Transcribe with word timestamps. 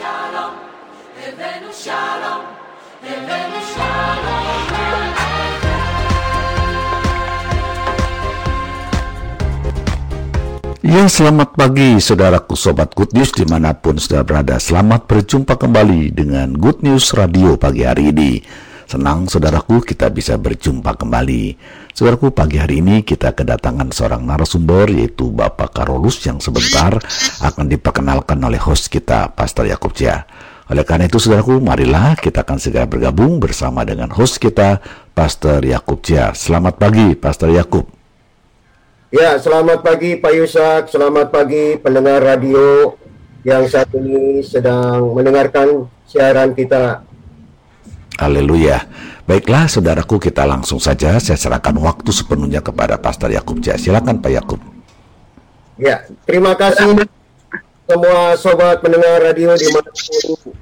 שלום, 0.00 0.54
הבאנו 1.22 1.72
שלום, 1.72 2.42
הבאנו 3.02 3.60
שלום 3.74 4.46
Ya 10.86 11.10
selamat 11.10 11.58
pagi 11.58 11.98
saudaraku 11.98 12.54
Sobat 12.54 12.94
Good 12.94 13.10
News 13.10 13.34
dimanapun 13.34 13.98
saudara 13.98 14.22
berada 14.22 14.56
Selamat 14.62 15.10
berjumpa 15.10 15.58
kembali 15.58 16.14
dengan 16.14 16.54
Good 16.54 16.86
News 16.86 17.10
Radio 17.10 17.58
pagi 17.58 17.82
hari 17.82 18.14
ini 18.14 18.38
Senang 18.86 19.26
saudaraku 19.26 19.82
kita 19.82 20.14
bisa 20.14 20.38
berjumpa 20.38 20.94
kembali 20.94 21.58
Saudaraku 21.91 22.31
pagi 22.31 22.55
hari 22.55 22.79
ini 22.79 23.03
kita 23.03 23.35
kedatangan 23.35 23.91
seorang 23.91 24.23
narasumber 24.23 24.87
yaitu 24.95 25.27
Bapak 25.27 25.75
Karolus 25.75 26.23
yang 26.23 26.39
sebentar 26.39 26.95
akan 27.43 27.67
diperkenalkan 27.67 28.39
oleh 28.39 28.55
host 28.63 28.87
kita 28.87 29.27
Pastor 29.35 29.67
Yakub 29.67 29.91
Cia 29.91 30.23
oleh 30.71 30.87
karena 30.87 31.11
itu 31.11 31.19
saudaraku 31.19 31.59
marilah 31.59 32.15
kita 32.15 32.47
akan 32.47 32.63
segera 32.63 32.87
bergabung 32.87 33.43
bersama 33.43 33.83
dengan 33.83 34.07
host 34.15 34.39
kita 34.39 34.79
Pastor 35.11 35.67
Yakub 35.67 35.99
Cia 35.99 36.31
Selamat 36.31 36.79
pagi 36.79 37.11
Pastor 37.19 37.51
Yakub 37.51 37.83
Ya, 39.11 39.35
selamat 39.35 39.83
pagi 39.83 40.15
Pak 40.15 40.31
Yusak, 40.31 40.87
selamat 40.87 41.35
pagi 41.35 41.75
pendengar 41.75 42.23
radio 42.23 42.95
yang 43.43 43.67
saat 43.67 43.91
ini 43.91 44.39
sedang 44.39 45.11
mendengarkan 45.11 45.91
siaran 46.07 46.55
kita. 46.55 47.03
Haleluya. 48.15 48.87
Baiklah 49.31 49.63
saudaraku 49.63 50.19
kita 50.19 50.43
langsung 50.43 50.75
saja 50.75 51.15
saya 51.15 51.39
serahkan 51.39 51.71
waktu 51.79 52.11
sepenuhnya 52.11 52.59
kepada 52.59 52.99
Pastor 52.99 53.31
Yakub 53.31 53.63
Jaya. 53.63 53.79
Silakan 53.79 54.19
Pak 54.19 54.27
Yakub. 54.27 54.59
Ya, 55.79 56.03
terima 56.27 56.51
kasih 56.51 57.07
semua 57.87 58.35
sobat 58.35 58.83
pendengar 58.83 59.23
radio 59.23 59.55
di 59.55 59.71
mana 59.71 59.87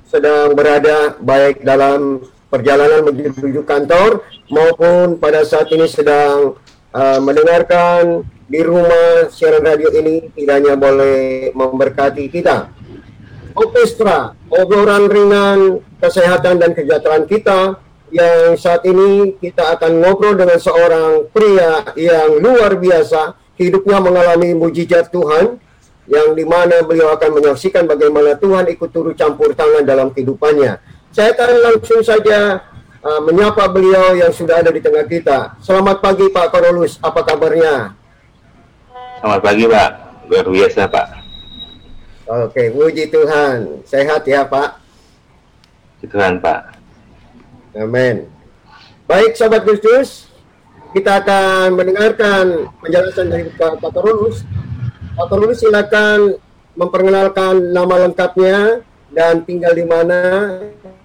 sedang 0.05 0.53
berada 0.53 1.17
baik 1.17 1.65
dalam 1.65 2.21
perjalanan 2.53 3.09
menuju 3.09 3.65
kantor 3.65 4.21
maupun 4.53 5.17
pada 5.17 5.41
saat 5.49 5.65
ini 5.73 5.89
sedang 5.89 6.54
uh, 6.93 7.20
mendengarkan 7.26 8.21
di 8.45 8.61
rumah 8.61 9.33
siaran 9.33 9.65
radio 9.65 9.89
ini 9.98 10.29
kiranya 10.37 10.77
boleh 10.77 11.49
memberkati 11.57 12.29
kita. 12.29 12.70
Orkestra, 13.57 14.37
obrolan 14.45 15.09
ringan, 15.09 15.81
kesehatan 15.98 16.61
dan 16.61 16.77
kesejahteraan 16.77 17.26
kita 17.26 17.88
yang 18.10 18.57
saat 18.57 18.82
ini 18.85 19.38
kita 19.38 19.77
akan 19.77 20.02
ngobrol 20.02 20.35
dengan 20.38 20.57
seorang 20.57 21.29
pria 21.29 21.85
yang 21.93 22.38
luar 22.41 22.77
biasa, 22.77 23.38
hidupnya 23.57 24.01
mengalami 24.01 24.54
mujizat 24.57 25.13
Tuhan, 25.13 25.57
yang 26.10 26.34
di 26.34 26.41
mana 26.46 26.82
beliau 26.82 27.13
akan 27.13 27.38
menyaksikan 27.38 27.85
bagaimana 27.85 28.34
Tuhan 28.38 28.66
ikut 28.74 28.90
turut 28.90 29.13
campur 29.13 29.54
tangan 29.54 29.85
dalam 29.85 30.10
kehidupannya. 30.10 30.82
Saya 31.13 31.38
akan 31.38 31.49
langsung 31.62 32.01
saja 32.01 32.66
uh, 33.05 33.21
menyapa 33.26 33.70
beliau 33.70 34.18
yang 34.18 34.34
sudah 34.34 34.66
ada 34.66 34.73
di 34.73 34.82
tengah 34.82 35.05
kita. 35.05 35.57
Selamat 35.62 36.01
pagi 36.01 36.26
Pak 36.29 36.48
Karolus, 36.49 36.98
apa 37.01 37.21
kabarnya? 37.21 37.94
Selamat 39.21 39.41
pagi 39.44 39.66
Pak, 39.68 39.90
luar 40.32 40.48
biasa 40.49 40.82
Pak. 40.90 41.07
Oke, 42.29 42.70
puji 42.70 43.10
Tuhan. 43.10 43.82
Sehat 43.90 44.21
ya 44.29 44.46
Pak? 44.46 44.77
Puji 45.98 46.13
Tuhan 46.13 46.38
Pak. 46.38 46.79
Amin. 47.77 48.25
Baik 49.05 49.37
Sobat 49.37 49.62
Gustus, 49.65 50.29
kita 50.93 51.21
akan 51.21 51.77
mendengarkan 51.77 52.70
penjelasan 52.81 53.29
dari 53.29 53.49
Pak 53.53 53.77
Karolus. 53.93 54.41
Pak 55.13 55.26
Karolus 55.29 55.61
silakan 55.61 56.41
memperkenalkan 56.73 57.70
nama 57.70 58.09
lengkapnya 58.09 58.81
dan 59.13 59.45
tinggal 59.45 59.73
di 59.73 59.85
mana 59.85 60.21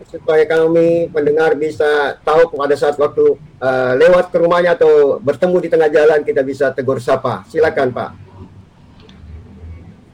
supaya 0.09 0.45
kami 0.45 1.09
pendengar 1.13 1.57
bisa 1.57 2.17
tahu 2.23 2.53
pada 2.53 2.77
saat 2.77 2.97
waktu 3.01 3.37
uh, 3.61 3.93
lewat 3.97 4.29
ke 4.33 4.37
rumahnya 4.41 4.77
atau 4.77 5.19
bertemu 5.21 5.57
di 5.65 5.69
tengah 5.69 5.91
jalan 5.93 6.21
kita 6.25 6.41
bisa 6.45 6.73
tegur 6.73 7.01
sapa. 7.01 7.45
Silakan 7.49 7.93
Pak. 7.93 8.11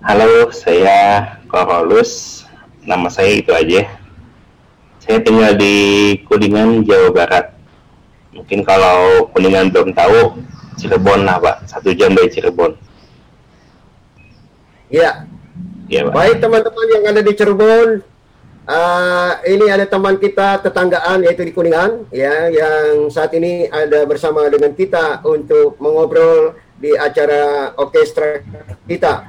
Halo, 0.01 0.49
saya 0.51 1.37
Korolus. 1.47 2.43
Nama 2.81 3.07
saya 3.13 3.37
itu 3.37 3.53
aja. 3.53 4.00
Saya 5.01 5.19
tinggal 5.25 5.57
di 5.57 5.75
Kuningan, 6.29 6.85
Jawa 6.85 7.09
Barat. 7.09 7.57
Mungkin 8.37 8.61
kalau 8.63 9.27
Kuningan 9.33 9.73
belum 9.73 9.97
tahu, 9.97 10.45
Cirebon 10.77 11.25
lah 11.25 11.41
Pak. 11.41 11.67
Satu 11.67 11.97
jam 11.97 12.13
dari 12.13 12.29
Cirebon. 12.29 12.77
Ya. 14.93 15.25
Ya, 15.89 16.07
Pak. 16.07 16.13
Baik 16.13 16.37
teman-teman 16.45 16.87
yang 16.93 17.05
ada 17.09 17.21
di 17.25 17.33
Cirebon, 17.33 18.05
Uh, 18.71 19.35
ini 19.51 19.67
ada 19.67 19.83
teman 19.83 20.15
kita 20.15 20.63
tetanggaan 20.63 21.27
yaitu 21.27 21.43
di 21.43 21.51
Kuningan 21.51 22.07
ya 22.15 22.47
yang 22.47 23.11
saat 23.11 23.35
ini 23.35 23.67
ada 23.67 24.07
bersama 24.07 24.47
dengan 24.47 24.71
kita 24.79 25.27
untuk 25.27 25.75
mengobrol 25.83 26.55
di 26.79 26.95
acara 26.95 27.75
orkestra 27.75 28.47
kita. 28.87 29.27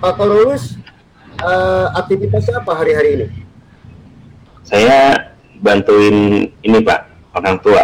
Pak 0.00 0.12
Kololus, 0.16 0.80
uh, 1.44 1.92
aktivitas 2.00 2.48
apa 2.48 2.72
hari-hari 2.72 3.10
ini? 3.12 3.41
Saya 4.62 5.30
bantuin 5.58 6.48
ini 6.62 6.78
Pak, 6.82 7.00
orang 7.34 7.58
tua 7.62 7.82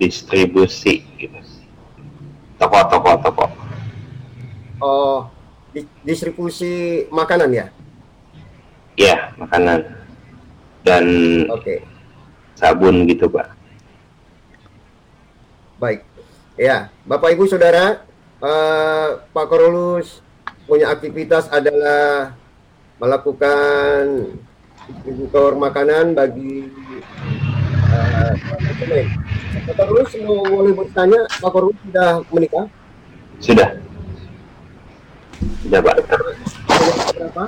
distribusi 0.00 1.06
gitu. 1.20 1.38
Toko-toko 2.60 3.10
toko. 3.24 3.46
Oh, 4.80 5.28
di 5.72 5.84
distribusi 6.04 7.04
makanan 7.12 7.50
ya? 7.52 7.66
Ya, 8.96 9.32
makanan 9.36 9.86
dan 10.84 11.04
Oke. 11.52 11.84
sabun 12.56 13.04
gitu 13.08 13.28
Pak. 13.28 13.52
Baik. 15.80 16.04
Ya, 16.60 16.92
Bapak 17.08 17.32
Ibu 17.32 17.48
Saudara, 17.48 18.04
eh, 18.44 19.08
Pak 19.32 19.46
Korolus 19.48 20.20
punya 20.68 20.92
aktivitas 20.92 21.48
adalah 21.48 22.36
melakukan 23.00 24.36
distributor 24.88 25.58
makanan 25.58 26.16
bagi 26.16 26.70
eh, 27.90 28.32
konsumen. 28.38 29.06
Pak 29.66 29.86
mau 30.24 30.40
boleh 30.46 30.72
bertanya, 30.72 31.20
Pak 31.28 31.50
Korolus 31.50 31.78
sudah 31.84 32.10
menikah? 32.32 32.66
Sudah. 33.40 33.68
Sudah 35.64 35.80
Pak. 35.80 35.96
Berapa? 37.16 37.44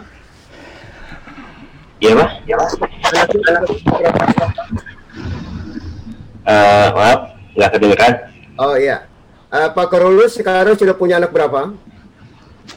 Iya 2.02 2.12
Pak. 2.18 2.30
Iya 2.44 2.54
Pak. 2.58 2.70
Eh, 6.42 6.86
maaf, 6.90 7.20
nggak 7.54 7.70
kedengeran. 7.78 8.12
Oh 8.58 8.74
iya. 8.74 9.06
Eh, 9.52 9.68
Pak 9.70 9.86
Korolus 9.92 10.34
sekarang 10.34 10.74
sudah 10.74 10.96
punya 10.96 11.22
anak 11.22 11.30
berapa? 11.30 11.76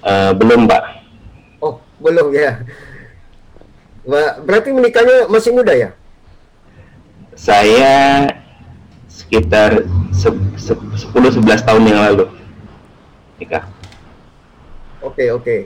Eh, 0.05 0.31
belum 0.37 0.69
Pak. 0.69 0.83
Oh, 1.63 1.81
belum 1.97 2.29
ya. 2.35 2.61
Berarti 4.45 4.69
menikahnya 4.69 5.25
masih 5.27 5.51
muda 5.51 5.73
ya? 5.73 5.89
Saya 7.35 8.29
sekitar 9.09 9.83
se- 10.13 10.51
se- 10.55 11.09
10-11 11.11 11.65
tahun 11.65 11.83
yang 11.89 11.99
lalu 11.99 12.25
nikah. 13.39 13.63
Oke 15.03 15.29
oke. 15.31 15.57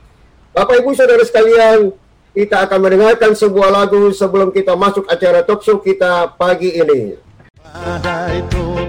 Bapak 0.54 0.84
Ibu 0.84 0.94
Saudara 0.94 1.24
sekalian, 1.26 1.96
kita 2.36 2.68
akan 2.68 2.80
mendengarkan 2.80 3.32
sebuah 3.34 3.72
lagu 3.72 4.12
sebelum 4.14 4.54
kita 4.54 4.76
masuk 4.76 5.08
acara 5.08 5.42
talk 5.42 5.64
show 5.64 5.80
kita 5.80 6.36
pagi 6.36 6.78
ini. 6.78 7.31
I 7.74 8.00
die 8.00 8.81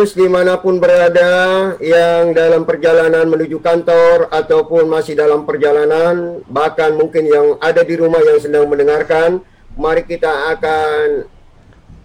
Terus 0.00 0.16
di 0.16 0.32
mana 0.32 0.56
pun 0.56 0.80
berada 0.80 1.76
yang 1.76 2.32
dalam 2.32 2.64
perjalanan 2.64 3.28
menuju 3.28 3.60
kantor 3.60 4.32
ataupun 4.32 4.88
masih 4.88 5.12
dalam 5.12 5.44
perjalanan 5.44 6.40
bahkan 6.48 6.96
mungkin 6.96 7.28
yang 7.28 7.60
ada 7.60 7.84
di 7.84 8.00
rumah 8.00 8.16
yang 8.24 8.40
sedang 8.40 8.64
mendengarkan 8.64 9.44
mari 9.76 10.00
kita 10.08 10.56
akan 10.56 11.28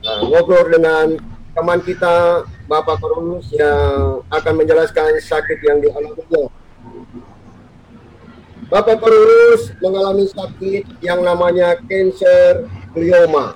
uh, 0.04 0.22
ngobrol 0.28 0.68
dengan 0.68 1.16
teman 1.56 1.80
kita 1.88 2.44
Bapak 2.68 3.00
Korunus 3.00 3.48
yang 3.56 4.28
akan 4.28 4.54
menjelaskan 4.60 5.16
sakit 5.24 5.64
yang 5.64 5.80
dialaminya. 5.80 6.52
Bapak 8.68 9.00
Korunus 9.00 9.72
mengalami 9.80 10.28
sakit 10.36 11.00
yang 11.00 11.24
namanya 11.24 11.80
kanker 11.80 12.68
glioma. 12.92 13.56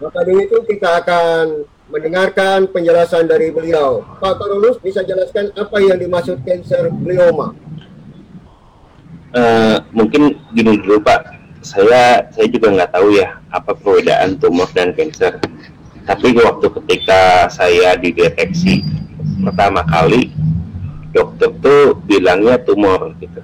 Maka 0.00 0.24
dengan 0.24 0.48
itu 0.48 0.64
kita 0.64 1.04
akan 1.04 1.68
mendengarkan 1.90 2.70
penjelasan 2.70 3.26
dari 3.26 3.50
beliau. 3.50 4.06
Pak 4.22 4.38
Korunus 4.38 4.78
bisa 4.78 5.02
jelaskan 5.02 5.50
apa 5.58 5.76
yang 5.82 5.98
dimaksud 5.98 6.38
kanker 6.46 6.94
glioma? 7.02 7.52
Eh, 9.30 9.76
mungkin 9.94 10.38
gini 10.54 10.78
dulu 10.82 11.02
Pak, 11.02 11.20
saya 11.62 12.26
saya 12.34 12.46
juga 12.50 12.74
nggak 12.74 12.90
tahu 12.94 13.14
ya 13.14 13.38
apa 13.50 13.74
perbedaan 13.74 14.38
tumor 14.38 14.70
dan 14.74 14.94
kanker. 14.94 15.38
Tapi 16.06 16.34
waktu 16.34 16.66
ketika 16.82 17.46
saya 17.46 17.94
dideteksi 17.94 18.82
pertama 19.46 19.86
kali, 19.86 20.34
dokter 21.14 21.50
tuh 21.62 21.98
bilangnya 22.06 22.58
tumor 22.62 23.14
gitu. 23.22 23.42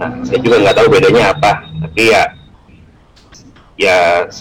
Nah, 0.00 0.24
saya 0.24 0.40
juga 0.40 0.56
nggak 0.64 0.76
tahu 0.80 0.88
bedanya 0.88 1.36
apa. 1.36 1.52
Tapi 1.84 2.02
ya, 2.08 2.22
ya 3.76 3.96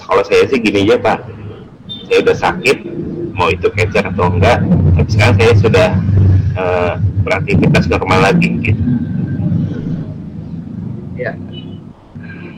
kalau 0.07 0.23
saya 0.23 0.47
sih 0.47 0.63
gini 0.63 0.87
aja 0.87 0.95
Pak, 0.95 1.38
saya 2.09 2.25
udah 2.25 2.37
sakit, 2.41 2.77
mau 3.37 3.53
itu 3.53 3.69
kanker 3.69 4.09
atau 4.09 4.33
enggak, 4.33 4.65
tapi 4.97 5.09
sekarang 5.13 5.35
saya 5.37 5.53
sudah 5.61 5.89
eh, 6.57 6.93
beraktivitas 7.21 7.85
normal 7.85 8.19
lagi 8.33 8.49
gitu. 8.65 8.83
Ya. 11.13 11.37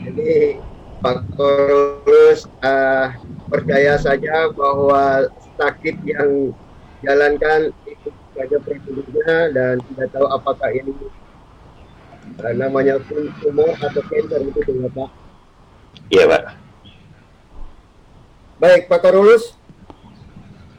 Jadi 0.08 0.56
Pak 1.02 1.34
Korunus 1.34 2.46
uh, 2.62 3.10
percaya 3.50 3.98
saja 3.98 4.54
bahwa 4.54 5.26
sakit 5.58 5.98
yang 6.06 6.54
jalankan 7.02 7.74
itu 7.90 8.14
saja 8.38 8.56
prosedurnya 8.62 9.50
dan 9.50 9.82
tidak 9.82 10.14
tahu 10.14 10.30
apakah 10.30 10.70
ini 10.70 10.94
uh, 12.38 12.54
namanya 12.54 13.02
tumor 13.42 13.74
atau 13.82 14.02
kanker 14.06 14.46
itu 14.46 14.60
tidak 14.62 14.94
Pak. 14.94 15.10
Iya 16.14 16.24
Pak. 16.30 16.61
Baik 18.62 18.86
Pak 18.86 19.02
Korunus 19.02 19.58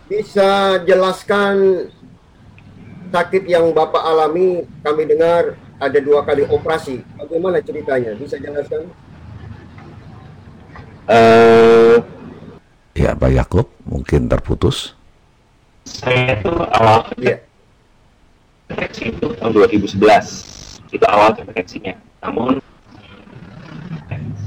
bisa 0.08 0.80
jelaskan 0.88 1.88
sakit 3.12 3.44
yang 3.44 3.76
Bapak 3.76 4.00
alami 4.00 4.64
kami 4.80 5.04
dengar 5.04 5.60
ada 5.78 6.00
dua 6.00 6.24
kali 6.24 6.48
operasi. 6.48 7.04
Bagaimana 7.20 7.60
ceritanya? 7.60 8.16
Bisa 8.16 8.40
jelaskan? 8.40 8.88
Eh, 11.06 12.00
Ya, 12.94 13.12
Pak 13.12 13.34
Yakub 13.34 13.68
mungkin 13.84 14.30
terputus. 14.30 14.96
saya 15.84 16.40
tuh 16.40 16.64
awal 16.72 17.04
Iya. 17.20 17.44
deteksi 18.72 19.12
itu 19.12 19.28
tahun 19.36 19.52
2011 19.52 20.80
itu 20.88 21.04
awal 21.04 21.36
deteksinya 21.36 21.92
namun 22.24 22.64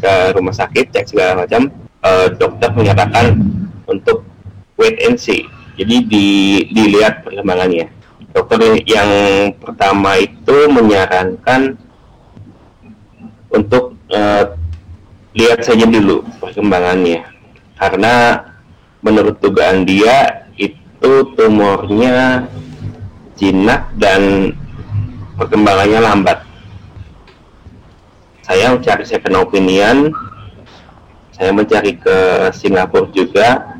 ke 0.00 0.14
rumah 0.32 0.56
sakit 0.56 0.88
cek 0.88 1.12
segala 1.12 1.44
macam 1.44 1.68
eh, 2.06 2.26
dokter 2.38 2.70
menyatakan 2.70 3.34
untuk 3.90 4.22
wait 4.78 4.96
and 5.02 5.18
see. 5.18 5.46
Jadi 5.76 5.96
di, 6.08 6.26
dilihat 6.72 7.26
perkembangannya. 7.26 7.92
Dokter 8.32 8.80
yang 8.84 9.10
pertama 9.60 10.16
itu 10.20 10.56
menyarankan 10.72 11.76
untuk 13.52 13.96
eh, 14.08 14.44
lihat 15.36 15.60
saja 15.66 15.84
dulu 15.84 16.24
perkembangannya. 16.40 17.26
Karena 17.76 18.40
menurut 19.04 19.36
dugaan 19.44 19.84
dia 19.84 20.48
itu 20.56 21.12
tumornya 21.36 22.48
jinak 23.36 23.92
dan 24.00 24.52
perkembangannya 25.36 26.00
lambat. 26.00 26.38
Saya 28.48 28.72
mencari 28.72 29.04
second 29.04 29.36
opinion, 29.44 30.14
saya 31.36 31.52
mencari 31.52 32.00
ke 32.00 32.48
Singapura 32.56 33.12
juga, 33.12 33.76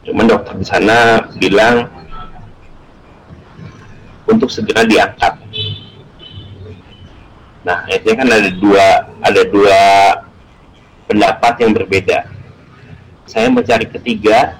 cuman 0.00 0.24
dokter 0.24 0.56
di 0.56 0.64
sana 0.64 1.28
bilang 1.36 1.92
untuk 4.24 4.48
segera 4.48 4.88
diangkat. 4.88 5.36
Nah, 7.68 7.84
akhirnya 7.84 8.14
kan 8.16 8.28
ada 8.32 8.50
dua 8.56 8.86
ada 9.20 9.42
dua 9.44 9.80
pendapat 11.04 11.52
yang 11.60 11.76
berbeda. 11.76 12.24
Saya 13.28 13.52
mencari 13.52 13.84
ketiga, 13.84 14.56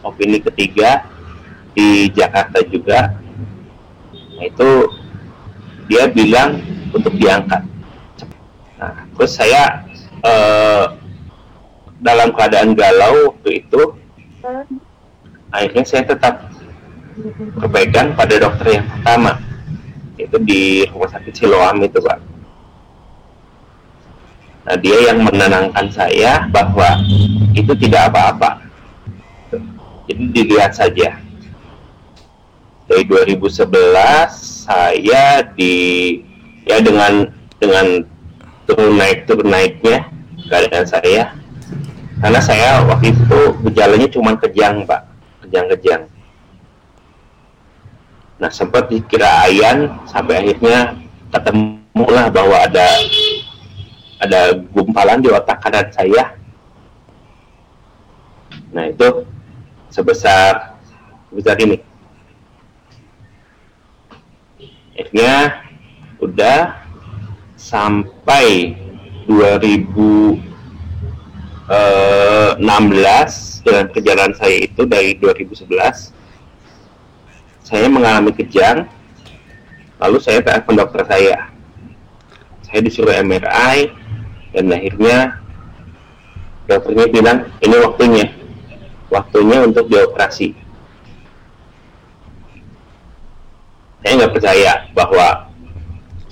opini 0.00 0.40
ketiga 0.40 1.04
di 1.76 2.08
Jakarta 2.16 2.64
juga. 2.64 3.20
Nah, 4.40 4.44
itu 4.48 4.88
dia 5.84 6.08
bilang 6.08 6.64
untuk 6.96 7.12
diangkat. 7.12 7.60
Nah, 8.80 9.04
terus 9.12 9.36
saya 9.36 9.84
eh, 10.24 10.84
dalam 12.00 12.32
keadaan 12.32 12.72
galau 12.72 13.32
waktu 13.32 13.64
itu, 13.64 13.82
akhirnya 15.52 15.84
saya 15.84 16.04
tetap 16.08 16.48
berpegang 17.60 18.16
pada 18.16 18.34
dokter 18.40 18.80
yang 18.80 18.86
pertama, 18.88 19.36
itu 20.16 20.36
di 20.40 20.62
rumah 20.88 21.10
sakit 21.12 21.32
Siloam 21.36 21.84
itu, 21.84 22.00
Pak. 22.00 22.18
Nah, 24.60 24.76
dia 24.76 25.12
yang 25.12 25.24
menenangkan 25.24 25.88
saya 25.88 26.44
bahwa 26.52 27.00
itu 27.56 27.72
tidak 27.80 28.12
apa-apa. 28.12 28.60
Jadi 30.08 30.24
dilihat 30.36 30.76
saja. 30.76 31.16
Dari 32.90 33.06
2011 33.06 33.70
saya 34.66 35.46
di 35.54 35.74
ya 36.66 36.82
dengan 36.82 37.30
dengan 37.62 38.02
turun 38.66 38.98
naik 38.98 39.30
turun 39.30 39.50
naiknya 39.50 40.10
keadaan 40.50 40.86
saya 40.86 41.39
karena 42.20 42.40
saya 42.40 42.84
waktu 42.84 43.16
itu 43.16 43.40
gejalanya 43.68 44.08
cuma 44.12 44.36
kejang 44.36 44.84
pak 44.84 45.08
kejang-kejang 45.44 46.04
Nah 48.40 48.48
sempat 48.48 48.88
dikira 48.88 49.44
ayan 49.44 50.00
sampai 50.08 50.40
akhirnya 50.40 50.96
ketemulah 51.28 52.32
bahwa 52.32 52.56
ada 52.56 52.88
ada 54.16 54.56
gumpalan 54.72 55.20
di 55.20 55.28
otak 55.28 55.60
kanan 55.60 55.92
saya. 55.92 56.40
Nah 58.72 58.88
itu 58.88 59.28
sebesar 59.92 60.80
sebesar 61.28 61.60
ini. 61.60 61.84
Akhirnya 64.96 65.60
udah 66.24 66.80
sampai 67.60 68.72
2016 71.70 73.62
dengan 73.62 73.86
kejaran 73.94 74.34
saya 74.34 74.56
itu 74.66 74.82
dari 74.90 75.14
2011 75.14 75.70
saya 77.62 77.86
mengalami 77.86 78.34
kejang 78.34 78.90
lalu 80.00 80.18
saya 80.18 80.40
telepon 80.40 80.80
dokter 80.80 81.04
saya. 81.06 81.38
Saya 82.66 82.80
disuruh 82.82 83.14
MRI 83.20 83.92
dan 84.56 84.72
akhirnya 84.72 85.38
dokternya 86.66 87.06
bilang 87.12 87.38
ini 87.60 87.76
waktunya. 87.78 88.26
Waktunya 89.10 89.58
untuk 89.66 89.86
dioperasi. 89.86 90.54
Saya 94.00 94.12
nggak 94.16 94.32
percaya 94.32 94.72
bahwa 94.96 95.50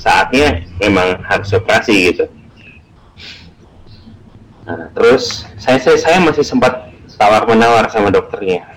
saatnya 0.01 0.63
memang 0.81 1.21
harus 1.27 1.53
operasi 1.53 2.15
gitu. 2.15 2.25
Nah, 4.69 4.93
terus 4.93 5.49
saya, 5.57 5.81
saya 5.81 5.97
saya 5.97 6.17
masih 6.21 6.45
sempat 6.45 6.93
tawar 7.17 7.49
menawar 7.49 7.89
sama 7.89 8.13
dokternya. 8.13 8.69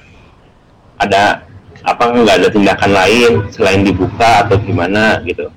Ada 0.95 1.43
apa 1.83 2.15
nggak 2.15 2.37
ada 2.39 2.47
tindakan 2.47 2.91
lain 2.95 3.31
selain 3.51 3.83
dibuka 3.83 4.47
atau 4.47 4.55
gimana 4.63 5.19
gitu. 5.27 5.51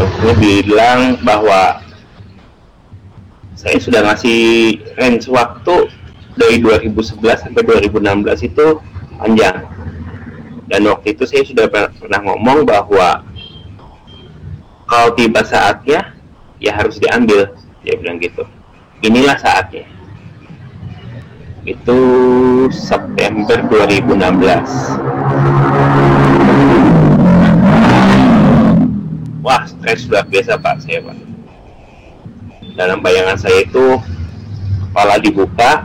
Dokternya 0.00 0.34
bilang 0.40 1.00
bahwa 1.20 1.84
saya 3.52 3.76
sudah 3.76 4.00
ngasih 4.08 4.80
range 4.96 5.28
waktu 5.28 5.92
dari 6.40 6.56
2011 6.64 7.20
sampai 7.20 7.62
2016 7.84 8.48
itu 8.48 8.80
panjang 9.20 9.68
dan 10.72 10.80
waktu 10.88 11.12
itu 11.12 11.28
saya 11.28 11.44
sudah 11.44 11.68
pernah 11.68 12.20
ngomong 12.24 12.64
bahwa 12.64 13.20
kalau 14.88 15.12
tiba 15.12 15.44
saatnya 15.44 16.16
ya 16.56 16.72
harus 16.72 16.96
diambil 16.96 17.52
dia 17.80 17.96
bilang 17.96 18.20
gitu. 18.20 18.44
Inilah 19.00 19.36
saatnya. 19.40 19.88
Itu 21.64 21.96
September 22.72 23.60
2016 23.68 25.40
wah 29.40 29.64
stres 29.64 30.08
luar 30.08 30.24
biasa 30.28 30.56
pak 30.60 30.80
saya 30.84 31.04
pak. 31.04 31.16
Dalam 32.76 33.04
bayangan 33.04 33.36
saya 33.36 33.64
itu 33.64 34.00
kepala 34.88 35.20
dibuka 35.20 35.84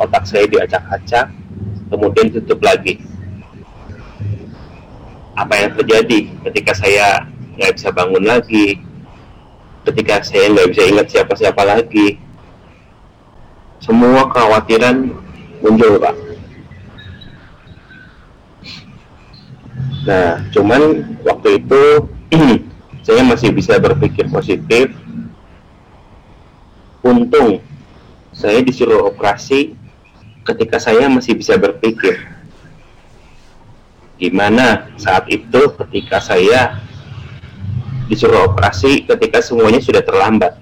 otak 0.00 0.24
saya 0.24 0.48
diacak-acak 0.48 1.32
kemudian 1.92 2.32
tutup 2.32 2.60
lagi. 2.64 3.00
Apa 5.36 5.52
yang 5.52 5.76
terjadi 5.76 6.32
ketika 6.48 6.72
saya 6.72 7.28
nggak 7.60 7.76
bisa 7.76 7.92
bangun 7.92 8.24
lagi 8.24 8.80
ketika 9.86 10.18
saya 10.26 10.50
nggak 10.50 10.68
bisa 10.74 10.82
ingat 10.90 11.06
siapa-siapa 11.14 11.62
lagi. 11.62 12.18
Semua 13.78 14.26
kekhawatiran 14.26 15.14
muncul 15.62 16.02
pak. 16.02 16.16
Nah 20.06 20.42
cuman 20.50 20.82
waktu 21.22 21.62
itu 21.62 21.82
saya 23.06 23.22
masih 23.22 23.54
bisa 23.54 23.78
berpikir 23.78 24.26
positif. 24.26 24.90
Untung 27.06 27.62
saya 28.34 28.58
disuruh 28.66 29.06
operasi 29.06 29.78
ketika 30.42 30.82
saya 30.82 31.06
masih 31.06 31.38
bisa 31.38 31.54
berpikir. 31.54 32.18
Gimana 34.18 34.90
saat 34.98 35.30
itu 35.30 35.70
ketika 35.84 36.18
saya 36.18 36.85
disuruh 38.06 38.50
operasi 38.50 39.06
ketika 39.06 39.42
semuanya 39.42 39.82
sudah 39.82 40.02
terlambat. 40.02 40.58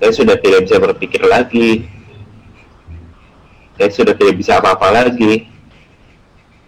Saya 0.00 0.12
sudah 0.12 0.36
tidak 0.40 0.68
bisa 0.68 0.76
berpikir 0.80 1.22
lagi. 1.24 1.88
Saya 3.76 3.88
sudah 3.92 4.14
tidak 4.16 4.34
bisa 4.36 4.60
apa-apa 4.60 4.90
lagi. 4.92 5.48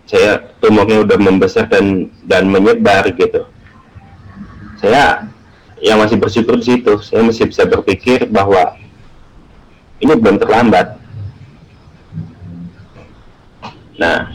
Saya 0.07 0.39
tumornya 0.63 1.03
udah 1.03 1.19
membesar 1.19 1.67
dan 1.67 2.09
dan 2.25 2.47
menyebar 2.47 3.11
gitu. 3.13 3.45
Saya 4.79 5.27
yang 5.83 6.01
masih 6.01 6.17
bersyukur 6.17 6.57
di 6.57 6.65
situ 6.65 6.93
saya 7.05 7.21
masih 7.21 7.53
bisa 7.53 7.69
berpikir 7.69 8.25
bahwa 8.33 8.79
ini 10.01 10.13
belum 10.17 10.41
terlambat. 10.41 10.97
Nah 14.01 14.31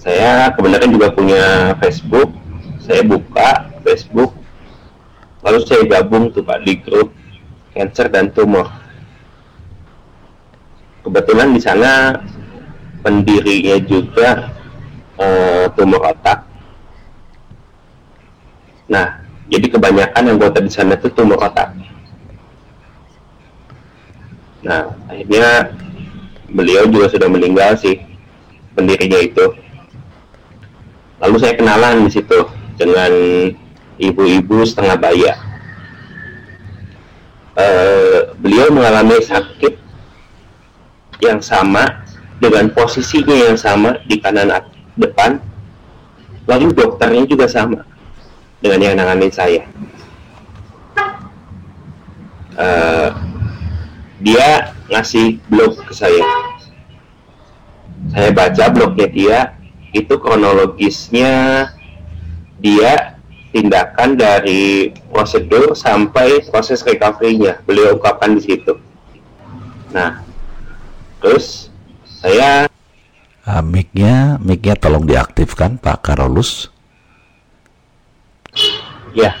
saya 0.00 0.50
kebenaran 0.56 0.90
juga 0.90 1.12
punya 1.12 1.76
Facebook. 1.78 2.32
Saya 2.80 3.06
buka 3.06 3.69
Facebook. 3.82 4.32
Lalu 5.40 5.58
saya 5.64 5.82
gabung 5.88 6.28
tuh 6.30 6.44
pak 6.44 6.60
di 6.64 6.76
grup 6.80 7.10
cancer 7.72 8.12
dan 8.12 8.28
tumor. 8.30 8.68
Kebetulan 11.00 11.56
di 11.56 11.60
sana 11.64 12.12
pendirinya 13.00 13.76
juga 13.80 14.52
uh, 15.16 15.64
tumor 15.72 16.12
otak. 16.12 16.44
Nah 18.92 19.24
jadi 19.48 19.66
kebanyakan 19.66 20.22
yang 20.28 20.36
anggota 20.36 20.60
di 20.60 20.70
sana 20.70 20.94
itu 21.00 21.08
tumor 21.16 21.40
otak. 21.40 21.72
Nah 24.60 24.92
akhirnya 25.08 25.72
beliau 26.52 26.84
juga 26.90 27.08
sudah 27.16 27.28
meninggal 27.32 27.80
sih 27.80 27.96
pendirinya 28.76 29.20
itu. 29.24 29.46
Lalu 31.20 31.36
saya 31.40 31.56
kenalan 31.56 32.04
di 32.08 32.10
situ 32.12 32.38
dengan 32.76 33.12
ibu-ibu 34.00 34.64
setengah 34.64 34.96
baya 34.96 35.32
uh, 37.60 38.32
beliau 38.40 38.72
mengalami 38.72 39.20
sakit 39.20 39.76
yang 41.20 41.44
sama 41.44 42.00
dengan 42.40 42.72
posisinya 42.72 43.36
yang 43.36 43.56
sama 43.60 44.00
di 44.08 44.16
kanan 44.16 44.48
depan. 44.96 45.38
Lalu 46.48 46.72
dokternya 46.72 47.28
juga 47.28 47.46
sama 47.46 47.84
dengan 48.64 48.80
yang 48.80 48.94
nanganin 48.96 49.30
saya. 49.30 49.62
Uh, 52.56 53.12
dia 54.24 54.74
ngasih 54.88 55.38
blog 55.52 55.76
ke 55.84 55.92
saya. 55.92 56.24
Saya 58.10 58.32
baca 58.32 58.64
blognya 58.72 59.08
dia 59.12 59.38
itu 59.92 60.16
kronologisnya 60.16 61.68
dia 62.58 63.19
tindakan 63.50 64.14
dari 64.14 64.94
prosedur 65.10 65.74
sampai 65.74 66.42
proses 66.46 66.82
recovery-nya 66.86 67.58
beliau 67.66 67.98
ungkapkan 67.98 68.38
di 68.38 68.42
situ. 68.42 68.78
Nah, 69.90 70.22
terus 71.18 71.66
saya 72.06 72.70
uh, 73.46 73.62
mic-nya 73.62 74.38
mic-nya 74.38 74.78
tolong 74.78 75.02
diaktifkan 75.02 75.82
Pak 75.82 76.06
Karolus. 76.06 76.70
Ya, 79.10 79.34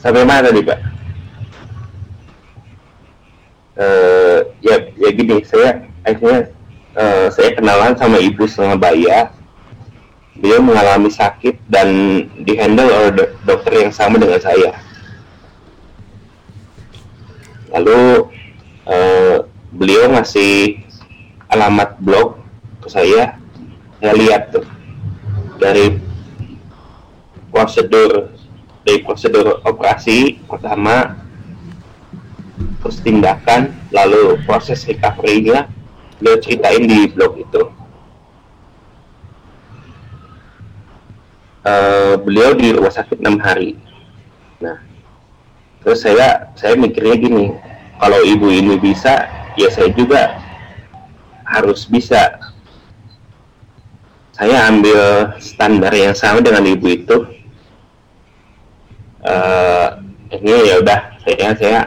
sampai 0.00 0.24
mana 0.24 0.52
tadi 0.52 0.60
Pak? 0.60 0.80
Uh, 3.74 4.38
ya, 4.60 4.76
ya 5.00 5.08
gini, 5.10 5.42
saya 5.42 5.82
akhirnya 6.04 6.52
uh, 6.94 7.26
saya 7.32 7.56
kenalan 7.56 7.96
sama 7.96 8.20
ibu 8.20 8.44
bayar 8.76 9.32
beliau 10.38 10.60
mengalami 10.62 11.10
sakit 11.10 11.62
dan 11.70 11.88
dihandle 12.42 12.90
oleh 12.90 13.10
do 13.14 13.24
dokter 13.46 13.86
yang 13.86 13.92
sama 13.94 14.18
dengan 14.18 14.42
saya. 14.42 14.74
Lalu 17.70 18.30
uh, 18.86 19.46
beliau 19.74 20.10
ngasih 20.14 20.82
alamat 21.50 21.98
blog 22.02 22.38
ke 22.82 22.88
saya, 22.90 23.38
saya 24.02 24.14
lihat 24.14 24.50
tuh 24.50 24.66
dari 25.58 25.98
prosedur 27.54 28.34
dari 28.84 28.98
prosedur 29.06 29.62
operasi 29.64 30.42
pertama 30.44 31.16
terus 32.82 33.00
tindakan 33.00 33.72
lalu 33.94 34.36
proses 34.44 34.84
recovery-nya 34.84 35.70
beliau 36.20 36.36
ceritain 36.42 36.84
di 36.84 37.08
blog 37.08 37.40
itu 37.40 37.62
uh, 41.64 42.14
beliau 42.20 42.54
di 42.54 42.70
rumah 42.76 42.92
sakit 42.92 43.18
enam 43.24 43.40
hari. 43.40 43.74
Nah, 44.62 44.78
terus 45.82 46.04
saya 46.04 46.52
saya 46.54 46.78
mikirnya 46.78 47.16
gini, 47.18 47.44
kalau 47.98 48.20
ibu 48.22 48.48
ini 48.52 48.78
bisa, 48.78 49.26
ya 49.58 49.68
saya 49.72 49.90
juga 49.92 50.40
harus 51.48 51.88
bisa. 51.88 52.38
saya 54.34 54.66
ambil 54.66 55.30
standar 55.38 55.94
yang 55.94 56.10
sama 56.10 56.42
dengan 56.42 56.66
ibu 56.66 56.90
itu 56.90 57.22
Eh 59.24 59.84
ini 60.36 60.52
ya 60.68 60.84
udah 60.84 61.00
saya 61.24 61.48
saya 61.56 61.80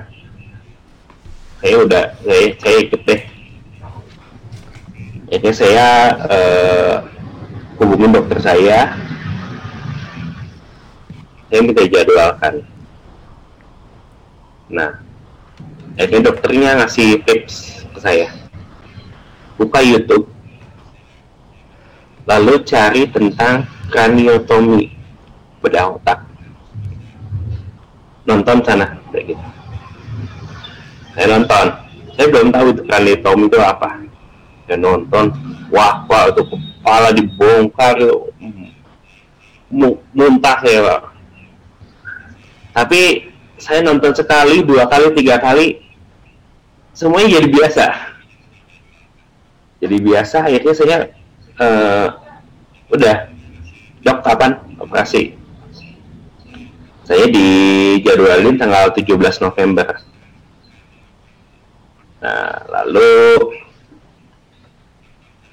saya 1.62 1.76
udah 1.86 2.04
saya 2.26 2.44
saya 2.58 2.76
ikut 2.82 3.02
deh 3.06 3.22
akhirnya 5.28 5.54
saya 5.54 5.88
eh, 6.32 6.96
hubungin 7.78 8.16
dokter 8.16 8.40
saya 8.42 8.96
saya 11.48 11.64
minta 11.64 11.84
jadwalkan. 11.88 12.64
Nah 14.68 15.00
akhirnya 15.96 16.32
dokternya 16.32 16.70
ngasih 16.84 17.24
tips 17.24 17.88
ke 17.96 18.00
saya. 18.04 18.28
Buka 19.56 19.80
YouTube. 19.82 20.28
Lalu 22.28 22.60
cari 22.68 23.08
tentang 23.08 23.64
kraniotomi 23.88 24.92
bedah 25.64 25.96
otak. 25.96 26.20
Nonton 28.28 28.60
sana 28.68 29.00
kayak 29.16 29.32
gitu. 29.32 29.46
Saya 31.16 31.28
nonton. 31.40 31.66
Saya 32.20 32.28
belum 32.34 32.50
tahu 32.52 32.68
itu 32.76 32.82
kraniotomi 32.84 33.46
itu 33.48 33.60
apa. 33.64 33.90
Saya 34.68 34.78
nonton. 34.84 35.32
Wah 35.72 36.04
wah 36.12 36.28
itu 36.28 36.44
kepala 36.44 37.16
dibongkar. 37.16 37.96
Mu- 39.72 40.00
muntah 40.16 40.64
saya 40.64 40.80
pak 40.80 41.17
tapi 42.78 43.34
saya 43.58 43.82
nonton 43.82 44.14
sekali 44.14 44.62
dua 44.62 44.86
kali 44.86 45.10
tiga 45.18 45.42
kali 45.42 45.82
semuanya 46.94 47.42
jadi 47.42 47.50
biasa. 47.50 47.86
Jadi 49.82 49.98
biasa 49.98 50.38
akhirnya 50.46 50.74
saya 50.78 50.98
eh, 51.58 52.08
udah 52.94 53.16
dok 54.06 54.18
kapan? 54.22 54.62
Operasi 54.78 55.34
saya 57.02 57.26
dijadwalin 57.34 58.62
tanggal 58.62 58.94
17 58.94 59.10
November. 59.42 59.98
Nah 62.22 62.62
lalu 62.70 63.10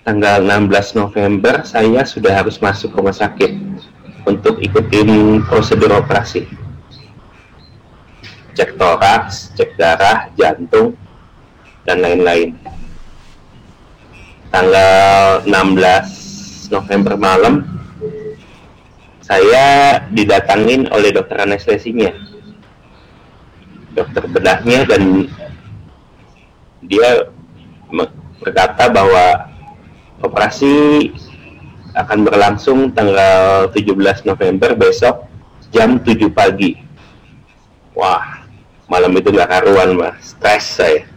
tanggal 0.04 0.44
16 0.44 1.00
November 1.00 1.64
saya 1.64 2.04
sudah 2.04 2.36
harus 2.36 2.60
masuk 2.60 2.92
rumah 2.92 3.16
sakit 3.16 3.56
untuk 4.28 4.60
ikutin 4.60 5.40
prosedur 5.48 5.88
operasi 5.96 6.63
cek 8.54 8.78
toraks, 8.78 9.50
cek 9.58 9.74
darah, 9.74 10.30
jantung, 10.38 10.94
dan 11.84 12.00
lain-lain. 12.00 12.54
Tanggal 14.54 15.42
16 15.50 16.70
November 16.70 17.18
malam, 17.18 17.66
saya 19.20 19.98
didatangin 20.14 20.86
oleh 20.94 21.10
dokter 21.10 21.42
anestesinya, 21.42 22.14
dokter 23.98 24.22
bedahnya, 24.30 24.86
dan 24.86 25.26
dia 26.86 27.26
berkata 28.38 28.86
bahwa 28.92 29.50
operasi 30.22 31.10
akan 31.94 32.26
berlangsung 32.26 32.90
tanggal 32.90 33.70
17 33.70 34.26
November 34.26 34.74
besok 34.74 35.26
jam 35.70 35.98
7 36.02 36.30
pagi. 36.30 36.78
Wah, 37.94 38.33
malam 38.86 39.12
itu 39.16 39.32
gak 39.32 39.50
karuan 39.50 39.96
mas, 39.96 40.34
stres 40.36 40.64
saya. 40.78 41.14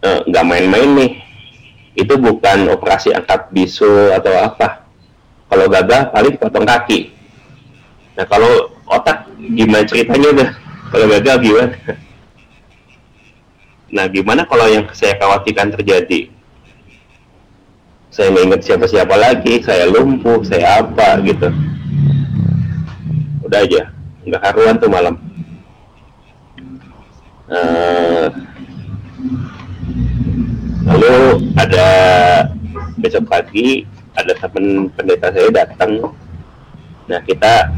Eh, 0.00 0.20
nggak 0.32 0.46
main-main 0.48 0.90
nih. 0.96 1.12
Itu 1.92 2.16
bukan 2.16 2.72
operasi 2.72 3.12
angkat 3.12 3.52
bisul 3.52 4.08
atau 4.16 4.32
apa. 4.32 4.88
Kalau 5.50 5.66
gagal 5.68 6.08
paling 6.08 6.34
potong 6.40 6.64
kaki. 6.64 7.12
Nah 8.16 8.24
kalau 8.24 8.72
otak 8.88 9.28
gimana 9.36 9.84
ceritanya 9.84 10.28
udah? 10.32 10.50
Kalau 10.94 11.06
gagal 11.10 11.36
gimana? 11.44 11.74
Nah 13.90 14.06
gimana 14.08 14.46
kalau 14.46 14.70
yang 14.70 14.86
saya 14.96 15.18
khawatirkan 15.20 15.74
terjadi? 15.74 16.30
Saya 18.08 18.30
nggak 18.32 18.44
ingat 18.46 18.60
siapa-siapa 18.66 19.14
lagi, 19.14 19.62
saya 19.62 19.86
lumpuh, 19.90 20.42
saya 20.46 20.82
apa 20.82 21.18
gitu. 21.26 21.50
Udah 23.46 23.66
aja, 23.66 23.90
nggak 24.30 24.42
karuan 24.46 24.78
tuh 24.78 24.90
malam. 24.90 25.14
Eh, 27.50 28.26
lalu 30.86 31.14
ada 31.58 31.88
besok 33.02 33.26
pagi 33.26 33.82
ada 34.14 34.30
teman 34.38 34.86
pendeta 34.94 35.34
saya 35.34 35.50
datang 35.50 36.14
nah 37.10 37.18
kita 37.26 37.74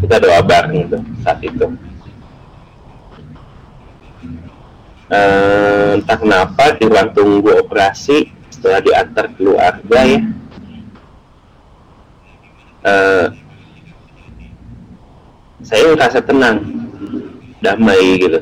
kita 0.00 0.16
doa 0.24 0.40
bareng 0.40 0.88
tuh 0.88 1.02
saat 1.20 1.40
itu 1.44 1.68
Eh, 5.04 6.00
entah 6.00 6.16
kenapa 6.16 6.74
di 6.80 6.88
ruang 6.88 7.12
tunggu 7.12 7.60
operasi 7.60 8.32
setelah 8.48 8.80
diantar 8.80 9.28
keluarga 9.36 10.00
ya 10.00 10.20
eh, 12.88 13.26
saya 15.64 15.96
merasa 15.96 16.20
tenang 16.20 16.60
damai 17.64 18.20
gitu. 18.20 18.38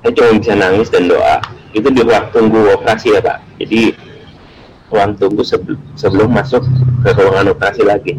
Saya 0.00 0.10
cuma 0.16 0.40
bisa 0.40 0.52
nangis 0.56 0.88
dan 0.88 1.12
doa. 1.12 1.38
Itu 1.76 1.92
di 1.92 2.00
ruang 2.00 2.32
tunggu 2.32 2.72
operasi 2.72 3.12
ya 3.12 3.20
pak. 3.20 3.44
Jadi 3.60 3.92
ruang 4.88 5.12
tunggu 5.20 5.44
sebelum 5.44 5.76
sebelum 5.96 6.28
masuk 6.32 6.64
ke 7.04 7.10
ruangan 7.12 7.52
operasi 7.52 7.84
lagi. 7.84 8.16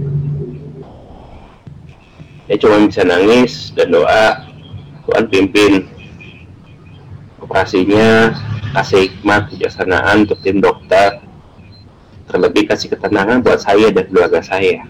Saya 2.46 2.58
cuma 2.62 2.86
bisa 2.86 3.02
nangis 3.02 3.74
dan 3.74 3.90
doa. 3.90 4.46
Tuhan 5.06 5.26
pimpin 5.30 5.86
operasinya 7.42 8.34
kasih 8.78 9.10
hikmat 9.10 9.50
kebijaksanaan 9.50 10.30
untuk 10.30 10.38
tim 10.46 10.62
dokter. 10.62 11.22
Terlebih 12.30 12.70
kasih 12.70 12.94
ketenangan 12.94 13.42
buat 13.46 13.62
saya 13.62 13.94
dan 13.94 14.06
keluarga 14.10 14.42
saya 14.42 14.82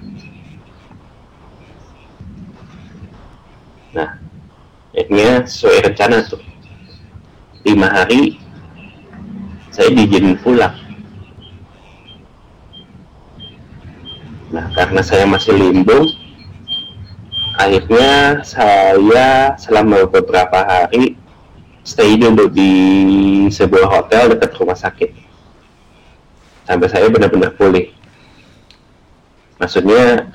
nah 3.95 4.19
akhirnya 4.91 5.47
sesuai 5.47 5.87
rencana 5.87 6.27
tuh 6.27 6.43
lima 7.65 7.87
hari 7.89 8.37
saya 9.75 9.91
diizinin 9.91 10.39
pulang. 10.39 10.71
Nah, 14.55 14.71
karena 14.71 15.03
saya 15.03 15.27
masih 15.27 15.51
limbung, 15.51 16.07
akhirnya 17.59 18.39
saya 18.47 19.51
selama 19.59 20.07
beberapa 20.07 20.63
hari 20.63 21.19
stay 21.83 22.15
dulu 22.15 22.47
di 22.47 22.71
sebuah 23.51 23.99
hotel 23.99 24.31
dekat 24.31 24.55
rumah 24.55 24.79
sakit. 24.79 25.11
Sampai 26.63 26.87
saya 26.87 27.11
benar-benar 27.11 27.51
pulih. 27.59 27.91
Maksudnya, 29.59 30.31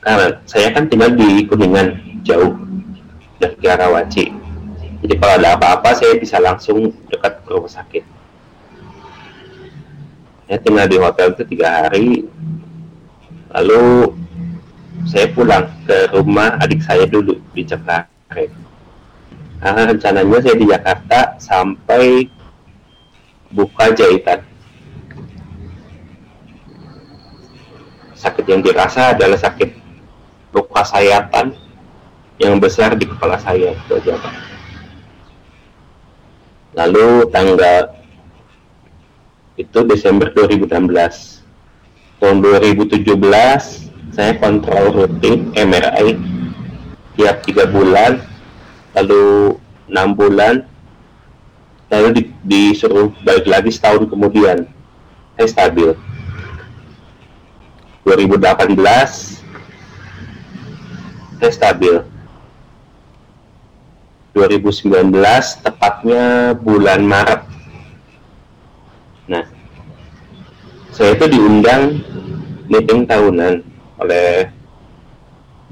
karena 0.00 0.40
saya 0.48 0.72
kan 0.72 0.88
tinggal 0.88 1.12
di 1.12 1.44
Kuningan, 1.44 2.22
jauh 2.24 2.56
dari 3.36 3.56
Karawaci. 3.60 4.26
Jadi 5.04 5.14
kalau 5.20 5.34
ada 5.36 5.60
apa-apa 5.60 5.92
saya 5.92 6.16
bisa 6.16 6.40
langsung 6.40 6.92
dekat 7.12 7.44
ke 7.44 7.50
rumah 7.52 7.68
sakit. 7.68 8.04
Saya 10.46 10.58
tinggal 10.62 10.86
di 10.86 10.96
hotel 10.96 11.34
itu 11.34 11.42
tiga 11.44 11.84
hari, 11.84 12.22
lalu 13.50 14.14
saya 15.04 15.26
pulang 15.34 15.68
ke 15.84 16.10
rumah 16.14 16.56
adik 16.62 16.80
saya 16.80 17.04
dulu 17.04 17.36
di 17.52 17.62
Cengkareng. 17.66 18.54
Karena 19.56 19.82
rencananya 19.90 20.38
saya 20.38 20.56
di 20.56 20.66
Jakarta 20.70 21.18
sampai 21.42 22.30
buka 23.50 23.90
jahitan. 23.90 24.46
Sakit 28.16 28.44
yang 28.48 28.64
dirasa 28.64 29.12
adalah 29.12 29.36
sakit 29.36 29.70
luka 30.56 30.82
sayatan 30.88 31.65
yang 32.36 32.60
besar 32.60 32.92
di 32.96 33.08
kepala 33.08 33.40
saya 33.40 33.72
itu 33.72 33.92
aja 33.96 34.20
Pak. 34.20 34.34
Lalu 36.76 37.08
tanggal 37.32 37.96
itu 39.56 39.78
Desember 39.88 40.28
2016. 40.36 41.40
Tahun 42.16 42.36
2017 42.40 43.16
saya 44.12 44.32
kontrol 44.40 44.92
rutin 44.92 45.52
MRI 45.56 46.16
tiap 47.16 47.40
tiga 47.44 47.64
bulan, 47.64 48.20
lalu 48.92 49.56
enam 49.88 50.12
bulan, 50.12 50.64
lalu 51.88 52.08
di- 52.20 52.32
disuruh 52.44 53.12
balik 53.24 53.48
lagi 53.48 53.72
setahun 53.72 54.08
kemudian. 54.08 54.68
Saya 55.36 55.48
stabil. 55.48 55.92
2018 58.04 59.40
saya 61.40 61.52
stabil. 61.52 62.15
2019 64.36 65.16
tepatnya 65.64 66.52
bulan 66.60 67.00
Maret. 67.08 67.40
Nah, 69.32 69.48
saya 70.92 71.16
itu 71.16 71.24
diundang 71.32 72.04
meeting 72.68 73.08
tahunan 73.08 73.64
oleh 73.96 74.52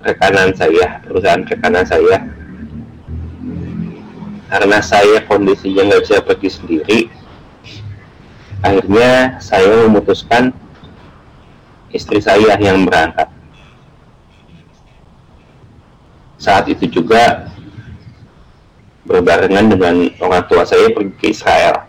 rekanan 0.00 0.56
saya, 0.56 1.04
perusahaan 1.04 1.44
rekanan 1.44 1.84
saya. 1.84 2.24
Karena 4.48 4.80
saya 4.80 5.20
kondisinya 5.28 5.84
nggak 5.84 6.02
bisa 6.08 6.24
pergi 6.24 6.48
sendiri, 6.48 7.00
akhirnya 8.64 9.44
saya 9.44 9.84
memutuskan 9.84 10.56
istri 11.92 12.16
saya 12.16 12.56
yang 12.56 12.88
berangkat. 12.88 13.28
Saat 16.40 16.64
itu 16.72 16.88
juga 16.88 17.52
berbarengan 19.04 19.68
dengan 19.68 20.08
orang 20.20 20.42
tua 20.48 20.64
saya 20.64 20.88
pergi 20.92 21.12
ke 21.20 21.26
Israel. 21.32 21.84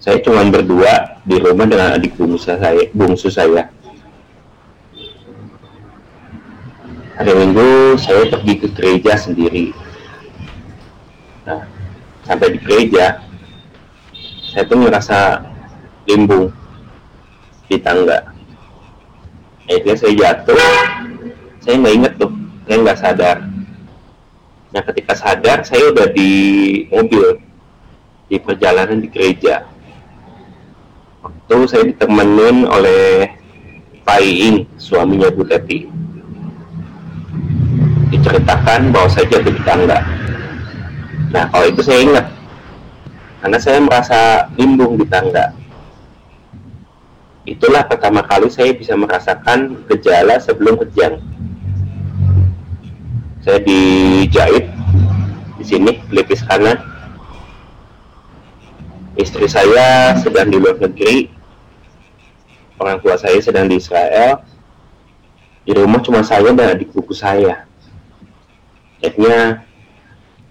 Saya 0.00 0.16
cuma 0.24 0.44
berdua 0.48 1.20
di 1.28 1.36
rumah 1.36 1.68
dengan 1.68 1.92
adik 1.92 2.16
bungsu 2.16 2.56
saya, 2.56 2.88
bungsu 2.96 3.28
saya. 3.28 3.68
Hari 7.20 7.36
Minggu 7.36 8.00
saya 8.00 8.32
pergi 8.32 8.64
ke 8.64 8.68
gereja 8.72 9.12
sendiri. 9.20 9.76
Nah, 11.44 11.68
sampai 12.24 12.56
di 12.56 12.58
gereja, 12.64 13.20
saya 14.48 14.64
tuh 14.64 14.80
ngerasa 14.80 15.44
limbung 16.08 16.48
di 17.68 17.76
tangga. 17.76 18.32
Akhirnya 19.68 19.94
saya 20.00 20.12
jatuh, 20.16 20.56
saya 21.60 21.74
nggak 21.76 21.94
inget 22.00 22.12
tuh, 22.16 22.32
saya 22.64 22.76
nggak 22.80 22.98
sadar. 23.04 23.36
Nah, 24.70 24.82
ketika 24.86 25.18
sadar, 25.18 25.66
saya 25.66 25.90
udah 25.90 26.06
di 26.14 26.30
mobil, 26.94 27.42
di 28.30 28.38
perjalanan 28.38 29.02
di 29.02 29.10
gereja. 29.10 29.66
Waktu 31.20 31.56
saya 31.66 31.82
ditemenin 31.90 32.70
oleh 32.70 33.34
Pak 34.06 34.22
Iing, 34.22 34.70
suaminya 34.78 35.28
Bu 35.34 35.42
Teti 35.44 35.90
diceritakan 38.10 38.90
bahwa 38.90 39.06
saya 39.10 39.26
jatuh 39.30 39.54
di 39.54 39.62
tangga. 39.62 40.02
Nah, 41.30 41.46
kalau 41.50 41.66
itu 41.70 41.82
saya 41.82 42.02
ingat, 42.02 42.26
karena 43.38 43.58
saya 43.62 43.78
merasa 43.78 44.18
limbung 44.58 44.98
di 44.98 45.06
tangga. 45.06 45.54
Itulah 47.46 47.86
pertama 47.86 48.22
kali 48.22 48.50
saya 48.50 48.74
bisa 48.74 48.94
merasakan 48.94 49.82
gejala 49.90 50.38
sebelum 50.42 50.78
kejang. 50.86 51.18
Saya 53.50 53.66
dijahit 53.66 54.70
di 55.58 55.64
sini 55.66 55.98
pelipis 56.06 56.38
kanan. 56.46 56.78
Istri 59.18 59.50
saya 59.50 60.14
sedang 60.22 60.54
di 60.54 60.62
luar 60.62 60.78
negeri. 60.78 61.26
Orang 62.78 63.02
tua 63.02 63.18
saya 63.18 63.42
sedang 63.42 63.66
di 63.66 63.82
Israel. 63.82 64.46
Di 65.66 65.74
rumah 65.74 65.98
cuma 65.98 66.22
saya 66.22 66.54
dan 66.54 66.78
adik 66.78 66.94
buku 66.94 67.10
saya 67.10 67.66
akhirnya 69.02 69.66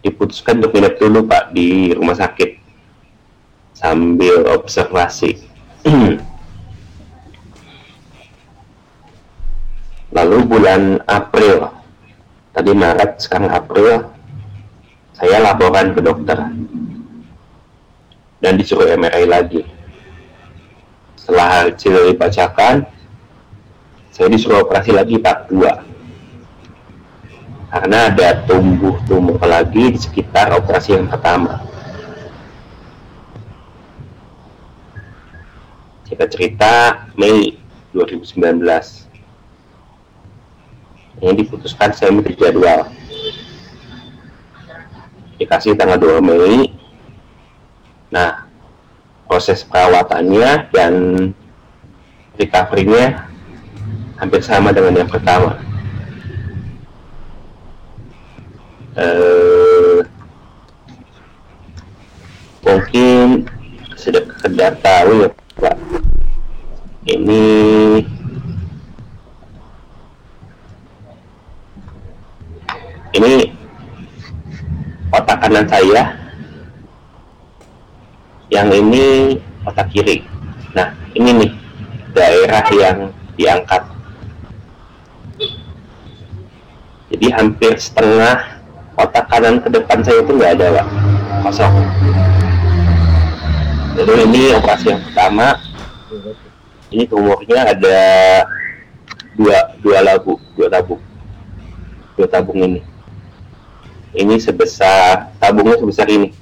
diputuskan 0.03 0.59
untuk 0.59 0.75
nginep 0.75 0.99
dulu 0.99 1.23
Pak 1.23 1.55
di 1.55 1.95
rumah 1.95 2.19
sakit 2.19 2.59
sambil 3.79 4.43
observasi. 4.59 5.39
Lalu 10.19 10.37
bulan 10.43 10.99
April, 11.07 11.78
tadi 12.59 12.75
Maret, 12.75 13.23
sekarang 13.23 13.55
April, 13.55 14.11
saya 15.15 15.39
laporan 15.39 15.95
ke 15.95 16.03
dokter 16.03 16.35
dan 18.43 18.53
disuruh 18.59 18.99
MRI 18.99 19.31
lagi. 19.31 19.63
Setelah 21.15 21.71
hasil 21.71 22.11
dibacakan, 22.11 22.83
saya 24.11 24.27
disuruh 24.27 24.67
operasi 24.67 24.91
lagi 24.91 25.15
Pak 25.23 25.47
2 25.47 25.87
karena 27.69 28.09
ada 28.11 28.43
tumbuh 28.43 28.97
tumbuh 29.07 29.39
lagi 29.45 29.95
di 29.95 29.99
sekitar 30.01 30.51
operasi 30.51 30.99
yang 30.99 31.07
pertama. 31.07 31.63
Kita 36.11 36.27
cerita 36.27 37.07
Mei 37.15 37.55
2019. 37.95 39.08
Ini 41.19 41.33
diputuskan 41.35 41.91
saya 41.91 42.15
minta 42.15 42.31
jadwal. 42.31 42.87
Dikasih 45.35 45.75
tanggal 45.75 45.99
2 45.99 46.23
Mei. 46.23 46.71
Nah, 48.09 48.49
proses 49.29 49.61
perawatannya 49.61 50.73
dan 50.73 50.93
recovery-nya 52.39 53.29
hampir 54.17 54.41
sama 54.41 54.71
dengan 54.71 55.05
yang 55.05 55.11
pertama 55.11 55.59
uh, 58.99 59.99
mungkin 62.63 63.47
sekedar 63.95 64.75
tahu 64.79 65.27
ya 65.27 65.29
Pak 65.59 65.75
ini 67.07 67.43
ini 73.13 73.49
otak 75.09 75.37
kanan 75.41 75.65
saya. 75.65 76.13
Yang 78.49 78.69
ini 78.81 79.05
otak 79.65 79.89
kiri. 79.93 80.25
Nah 80.73 80.93
ini 81.17 81.29
nih 81.45 81.51
daerah 82.13 82.65
yang 82.73 82.97
diangkat. 83.37 83.83
Jadi 87.09 87.27
hampir 87.33 87.73
setengah 87.81 88.61
otak 88.93 89.25
kanan 89.29 89.57
ke 89.61 89.69
depan 89.73 90.05
saya 90.05 90.21
itu 90.21 90.31
nggak 90.33 90.53
ada 90.57 90.81
pak. 90.81 90.87
Kosong. 91.45 91.73
Jadi 93.97 94.13
ini 94.29 94.41
operasi 94.53 94.85
yang 94.93 95.01
pertama. 95.09 95.57
Ini 96.89 97.05
tumornya 97.05 97.69
ada 97.69 98.01
dua 99.37 99.57
dua 99.81 99.97
labu 100.01 100.41
dua 100.57 100.69
tabung. 100.73 101.01
Dua 102.17 102.27
tabung 102.29 102.59
ini 102.59 102.81
ini 104.17 104.41
sebesar 104.41 105.33
tabungnya 105.37 105.77
sebesar 105.77 106.09
ini. 106.09 106.33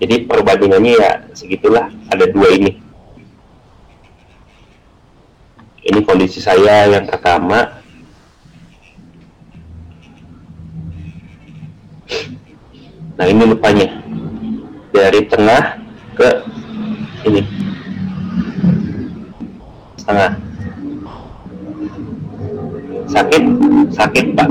Jadi 0.00 0.24
perbandingannya 0.24 0.92
ya 0.96 1.10
segitulah 1.36 1.92
ada 2.08 2.24
dua 2.26 2.56
ini. 2.56 2.80
Ini 5.80 6.00
kondisi 6.04 6.40
saya 6.40 6.88
yang 6.88 7.04
pertama. 7.04 7.80
Nah 13.20 13.26
ini 13.28 13.42
lupanya 13.44 14.00
dari 14.96 15.20
tengah 15.28 15.76
ke 16.16 16.28
ini. 17.28 17.42
Setengah 20.00 20.49
sakit? 23.10 23.42
Sakit 23.90 24.26
pak. 24.38 24.48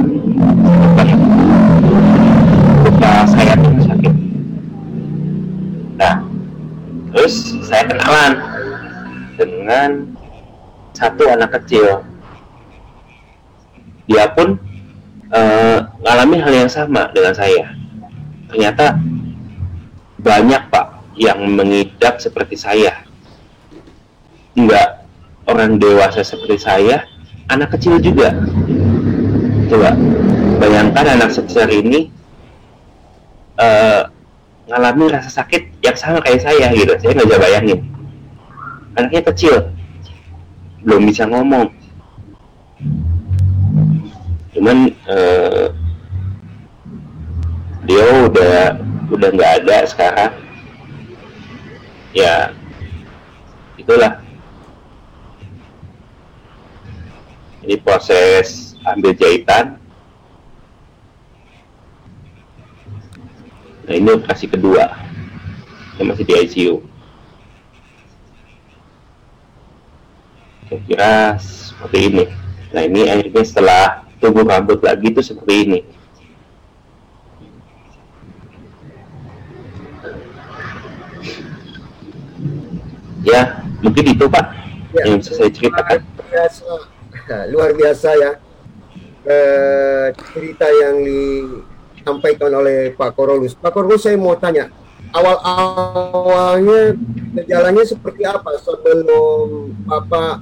Lupa 2.83 3.11
saya 3.23 3.53
tuh 3.55 3.71
sakit. 3.87 4.13
Nah 5.95 6.15
terus 7.15 7.35
saya 7.63 7.83
kenalan 7.87 8.33
dengan 9.39 9.89
satu 10.91 11.23
anak 11.31 11.55
kecil. 11.59 12.03
Dia 14.09 14.25
pun 14.33 14.57
uh, 15.31 15.79
ngalami 16.03 16.37
hal 16.43 16.53
yang 16.65 16.71
sama 16.71 17.07
dengan 17.15 17.31
saya. 17.31 17.71
Ternyata 18.49 18.97
banyak 20.19 20.61
pak 20.67 20.85
yang 21.15 21.39
mengidap 21.55 22.19
seperti 22.19 22.59
saya. 22.59 23.07
Enggak 24.57 25.07
orang 25.47 25.79
dewasa 25.79 26.25
seperti 26.25 26.59
saya 26.59 27.05
anak 27.49 27.75
kecil 27.75 27.97
juga. 27.97 28.33
Coba 29.69 29.93
bayangkan 30.61 31.05
anak 31.17 31.29
sebesar 31.33 31.69
ini 31.69 32.09
uh, 33.57 34.09
ngalami 34.69 35.13
rasa 35.13 35.29
sakit 35.41 35.81
yang 35.81 35.97
sama 35.97 36.21
kayak 36.21 36.45
saya 36.45 36.69
gitu. 36.73 36.93
Saya 37.01 37.11
nggak 37.17 37.27
bisa 37.29 37.41
bayangin. 37.41 37.79
Anaknya 38.97 39.21
kecil 39.33 39.55
belum 40.85 41.09
bisa 41.09 41.25
ngomong. 41.25 41.69
Cuman 44.53 44.93
uh, 45.09 45.73
dia 47.85 48.05
udah 48.29 48.77
udah 49.09 49.29
nggak 49.33 49.51
ada 49.65 49.77
sekarang. 49.89 50.31
Ya 52.13 52.53
itulah 53.77 54.21
ini 57.69 57.77
proses 57.77 58.73
ambil 58.81 59.13
jahitan 59.13 59.77
nah 63.85 63.93
ini 63.93 64.09
operasi 64.09 64.49
kedua 64.49 64.89
yang 66.01 66.09
masih 66.09 66.25
di 66.25 66.33
ICU 66.33 66.81
saya 70.69 70.81
kira 70.85 71.13
seperti 71.41 71.97
ini. 72.13 72.23
Nah 72.69 72.85
ini 72.85 73.09
akhirnya 73.09 73.41
setelah 73.41 74.05
tumbuh 74.21 74.45
rambut 74.45 74.77
lagi 74.85 75.09
itu 75.09 75.17
seperti 75.25 75.65
ini. 75.65 75.79
Ya 83.25 83.65
mungkin 83.81 84.13
itu 84.13 84.29
pak 84.29 84.59
Ya. 84.89 85.05
yang 85.05 85.21
bisa 85.21 85.37
saya 85.37 85.53
ceritakan 85.53 86.01
luar 87.49 87.77
biasa 87.77 88.09
ya 88.17 88.31
eh, 89.25 90.07
cerita 90.33 90.65
yang 90.65 91.05
disampaikan 91.05 92.51
oleh 92.53 92.93
Pak 92.97 93.13
Korolus. 93.13 93.53
Pak 93.53 93.71
Korolus 93.73 94.05
saya 94.05 94.17
mau 94.17 94.33
tanya 94.33 94.73
awal 95.13 95.37
awalnya 95.41 96.93
gejalanya 97.37 97.83
seperti 97.85 98.25
apa 98.25 98.57
sebelum 98.61 99.73
bapak 99.85 100.41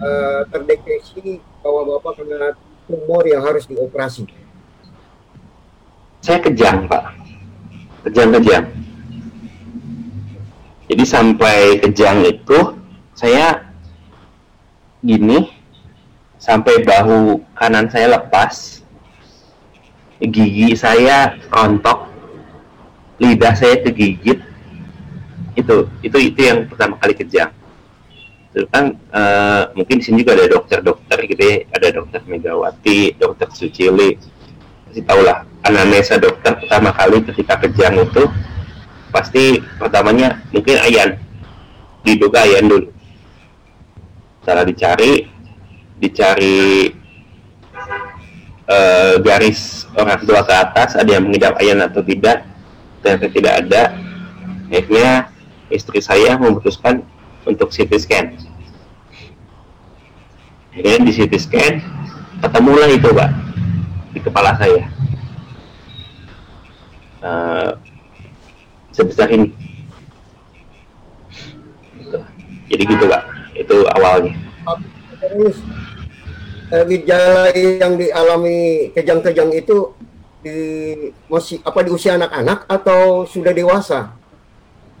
eh, 0.00 0.40
terdeteksi 0.52 1.40
bahwa 1.60 1.96
bapak 1.96 2.20
kena 2.20 2.56
tumor 2.88 3.24
yang 3.24 3.40
harus 3.40 3.64
dioperasi. 3.64 4.26
saya 6.22 6.38
kejang 6.38 6.86
pak 6.86 7.18
kejang-kejang 8.06 8.70
jadi 10.86 11.02
sampai 11.02 11.82
kejang 11.82 12.22
itu 12.22 12.78
saya 13.10 13.74
gini 15.02 15.61
sampai 16.42 16.82
bahu 16.82 17.38
kanan 17.54 17.86
saya 17.86 18.18
lepas. 18.18 18.82
Gigi 20.18 20.74
saya 20.74 21.38
rontok. 21.54 22.10
Lidah 23.22 23.54
saya 23.54 23.78
kegigit 23.78 24.42
itu 25.54 25.76
itu 26.02 26.16
itu 26.18 26.40
yang 26.42 26.66
pertama 26.66 26.98
kali 26.98 27.14
kejang 27.14 27.52
itu 28.52 28.68
kan 28.68 28.92
eh, 28.92 29.62
mungkin 29.72 29.96
di 30.00 30.04
sini 30.04 30.20
juga 30.20 30.36
ada 30.36 30.46
dokter-dokter 30.52 31.18
gitu 31.24 31.40
ya. 31.40 31.56
Ada 31.72 31.88
dokter 31.96 32.20
Megawati 32.28 33.16
dokter 33.16 33.48
Sucili. 33.56 34.20
Pasti 34.84 35.00
tahu 35.08 35.20
lah 35.24 35.48
anamnesa 35.64 36.20
dokter 36.20 36.60
pertama 36.60 36.92
kali 36.92 37.24
ketika 37.24 37.56
kejang 37.64 37.96
itu 37.96 38.28
pasti 39.08 39.56
pertamanya 39.80 40.36
mungkin 40.52 40.76
ayan. 40.84 41.16
Diduga 42.04 42.44
ayan 42.44 42.68
dulu. 42.68 42.88
Cara 44.44 44.68
dicari 44.68 45.24
dicari 46.02 46.90
eh, 48.66 49.14
garis 49.22 49.86
orang 49.94 50.18
tua 50.26 50.42
ke 50.42 50.50
atas 50.50 50.98
ada 50.98 51.06
yang 51.06 51.30
mengidap 51.30 51.54
ayan 51.62 51.78
atau 51.78 52.02
tidak 52.02 52.42
ternyata 52.98 53.26
tidak 53.30 53.54
ada. 53.62 53.82
Akhirnya 54.66 55.30
istri 55.70 56.02
saya 56.02 56.34
memutuskan 56.34 57.06
untuk 57.46 57.70
CT 57.70 57.92
scan. 58.02 58.26
Akhirnya 60.74 60.98
di 61.06 61.12
CT 61.14 61.34
scan 61.38 61.74
ketemulah 62.42 62.90
itu 62.90 63.08
pak 63.14 63.30
di 64.10 64.18
kepala 64.18 64.58
saya. 64.58 64.82
Eh, 67.22 67.70
sebesar 68.90 69.30
ini. 69.30 69.54
Jadi 72.66 72.82
gitu 72.88 73.04
pak 73.06 73.22
itu 73.52 73.76
awalnya 73.94 74.32
eh, 76.72 76.84
gejala 76.88 77.52
yang 77.52 77.94
dialami 77.94 78.90
kejang-kejang 78.90 79.52
itu 79.52 79.92
di 80.42 80.58
masih 81.30 81.62
apa 81.62 81.84
di 81.84 81.90
usia 81.92 82.16
anak-anak 82.16 82.66
atau 82.66 83.22
sudah 83.24 83.52
dewasa? 83.52 84.10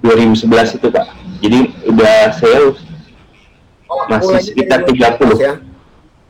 2011 0.02 0.78
itu 0.78 0.86
pak 0.90 1.06
jadi 1.40 1.58
udah 1.88 2.18
saya 2.34 2.60
Oh, 3.92 4.08
Masih 4.08 4.56
sekitar 4.56 4.88
dari 4.88 4.96
30. 4.96 5.36
ya. 5.36 5.54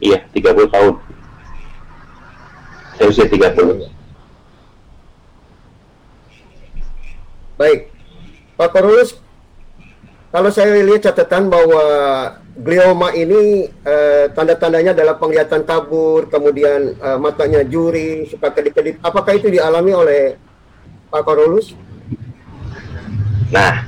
iya 0.02 0.18
30 0.34 0.66
tahun 0.66 0.94
saya 2.98 3.06
usia 3.06 3.26
30 3.30 3.86
Baik, 7.54 7.94
Pak 8.58 8.68
Korulus, 8.74 9.14
kalau 10.34 10.50
saya 10.50 10.74
lihat 10.82 11.06
catatan 11.06 11.46
bahwa 11.46 11.84
glioma 12.52 13.16
ini 13.16 13.64
eh, 13.68 14.28
tanda-tandanya 14.36 14.92
adalah 14.92 15.16
penglihatan 15.16 15.64
kabur, 15.64 16.28
kemudian 16.28 16.96
eh, 16.96 17.18
matanya 17.18 17.64
juri, 17.64 18.28
suka 18.28 18.52
kedip-kedip. 18.52 19.00
Apakah 19.00 19.36
itu 19.36 19.48
dialami 19.48 19.92
oleh 19.96 20.22
Pak 21.08 21.22
Korulus? 21.24 21.72
Nah, 23.52 23.84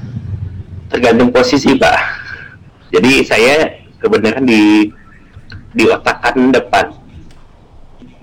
tergantung 0.88 1.33
posisi 1.33 1.77
Pak. 1.77 1.96
Jadi 2.92 3.24
saya 3.24 3.81
kebenaran 4.00 4.44
di 4.44 4.92
di 5.74 5.85
otak 5.90 6.22
kanan 6.22 6.55
depan, 6.55 6.87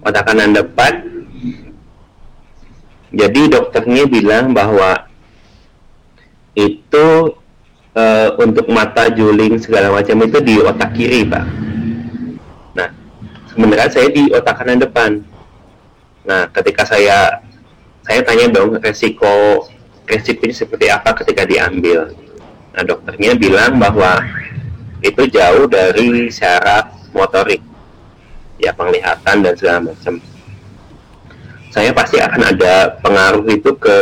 otak 0.06 0.24
kanan 0.26 0.54
depan. 0.56 0.94
Jadi 3.12 3.42
dokternya 3.52 4.08
bilang 4.08 4.56
bahwa 4.56 5.04
itu 6.56 7.36
eh, 7.96 8.30
untuk 8.40 8.68
mata 8.72 9.12
juling 9.12 9.60
segala 9.60 9.92
macam 9.92 10.18
itu 10.24 10.40
di 10.40 10.56
otak 10.60 10.92
kiri 10.96 11.28
Pak. 11.28 11.46
Nah, 12.76 12.90
sebenarnya 13.52 13.90
saya 13.92 14.08
di 14.12 14.32
otak 14.32 14.56
kanan 14.64 14.80
depan. 14.80 15.12
Nah, 16.24 16.48
ketika 16.54 16.88
saya 16.88 17.42
saya 18.02 18.22
tanya 18.26 18.50
dong 18.50 18.80
resiko 18.82 19.66
resikonya 20.08 20.56
seperti 20.56 20.86
apa 20.92 21.16
ketika 21.24 21.48
diambil. 21.48 22.12
Nah, 22.72 22.84
dokternya 22.88 23.36
bilang 23.36 23.80
bahwa 23.80 24.24
itu 25.04 25.28
jauh 25.28 25.68
dari 25.68 26.32
syaraf 26.32 26.94
motorik, 27.12 27.60
ya 28.62 28.72
penglihatan 28.72 29.44
dan 29.44 29.54
segala 29.60 29.92
macam. 29.92 30.24
Saya 31.72 31.96
pasti 31.96 32.20
akan 32.20 32.42
ada 32.52 33.00
pengaruh 33.00 33.48
itu 33.48 33.72
ke 33.80 33.98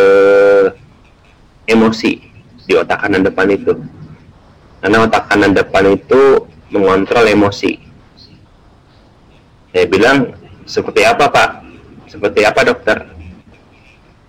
emosi 1.70 2.29
di 2.70 2.78
otak 2.78 3.02
kanan 3.02 3.26
depan 3.26 3.50
itu. 3.50 3.74
Karena 4.78 5.10
otak 5.10 5.26
kanan 5.26 5.58
depan 5.58 5.98
itu 5.98 6.46
mengontrol 6.70 7.26
emosi. 7.26 7.82
Saya 9.74 9.86
bilang, 9.90 10.38
seperti 10.70 11.02
apa 11.02 11.26
Pak? 11.34 11.50
Seperti 12.06 12.46
apa 12.46 12.62
dokter? 12.62 13.10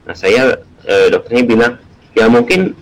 Nah 0.08 0.16
saya 0.16 0.56
eh, 0.88 1.06
dokternya 1.12 1.44
bilang 1.44 1.72
ya 2.16 2.32
mungkin 2.32 2.72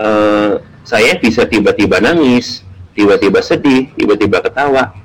eh, 0.00 0.52
saya 0.88 1.12
bisa 1.20 1.44
tiba-tiba 1.44 2.00
nangis, 2.00 2.64
tiba-tiba 2.96 3.44
sedih, 3.44 3.92
tiba-tiba 3.92 4.40
ketawa. 4.40 4.96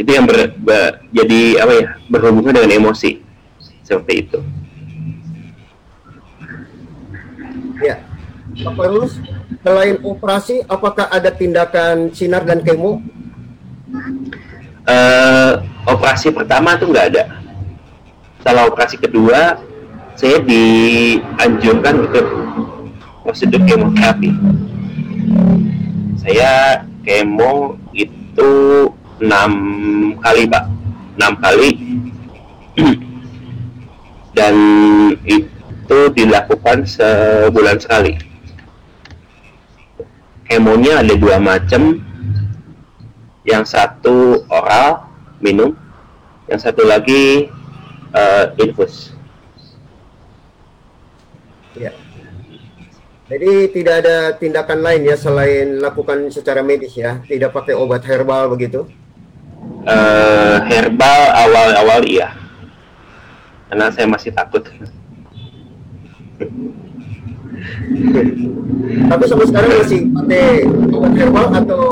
Itu 0.00 0.08
yang 0.16 0.24
ber, 0.24 0.56
ber- 0.56 1.04
jadi 1.12 1.60
apa 1.60 1.72
ya 1.76 1.86
berhubungan 2.08 2.56
dengan 2.56 2.72
emosi 2.80 3.20
seperti 3.84 4.14
itu. 4.24 4.40
Ya. 7.84 8.07
Pak 8.58 8.74
selain 9.62 9.96
operasi, 10.02 10.66
apakah 10.66 11.06
ada 11.10 11.30
tindakan 11.30 12.10
sinar 12.10 12.42
dan 12.42 12.62
kemo? 12.62 12.98
Eh, 14.88 15.52
operasi 15.86 16.34
pertama 16.34 16.74
tuh 16.74 16.90
nggak 16.90 17.06
ada. 17.14 17.24
Setelah 18.40 18.66
operasi 18.66 18.96
kedua, 18.98 19.60
saya 20.18 20.42
dianjurkan 20.42 22.08
untuk 22.08 22.26
prosedur 23.22 23.62
kemoterapi. 23.62 24.30
Saya 26.18 26.82
kemo 27.06 27.78
itu 27.94 28.50
enam 29.22 29.52
kali 30.18 30.50
pak, 30.50 30.64
enam 31.20 31.32
kali, 31.38 31.70
dan 34.36 34.54
itu 35.22 35.98
dilakukan 36.16 36.82
sebulan 36.88 37.78
sekali. 37.78 38.27
Kemonya 40.48 41.04
ada 41.04 41.14
dua 41.14 41.36
macam, 41.36 42.00
yang 43.44 43.64
satu 43.68 44.44
oral 44.48 45.08
minum, 45.40 45.76
yang 46.48 46.60
satu 46.60 46.84
lagi 46.84 47.52
eh, 48.12 48.44
infus. 48.60 49.12
Ya. 51.76 51.92
Jadi 53.28 53.68
tidak 53.76 53.94
ada 54.04 54.32
tindakan 54.40 54.80
lain 54.80 55.04
ya 55.04 55.16
selain 55.20 55.84
lakukan 55.84 56.32
secara 56.32 56.64
medis 56.64 56.96
ya, 56.96 57.20
tidak 57.28 57.52
pakai 57.52 57.76
obat 57.76 58.00
herbal 58.08 58.48
begitu. 58.48 58.88
Eh, 59.84 60.56
herbal 60.64 61.22
awal-awal 61.36 62.08
iya, 62.08 62.32
karena 63.68 63.92
saya 63.92 64.08
masih 64.08 64.32
takut. 64.32 64.64
Tapi 69.08 69.24
sampai 69.24 69.46
sekarang 69.48 69.70
masih 69.80 70.00
pakai 70.12 70.46
obat 70.92 71.12
herbal 71.16 71.46
atau 71.52 71.82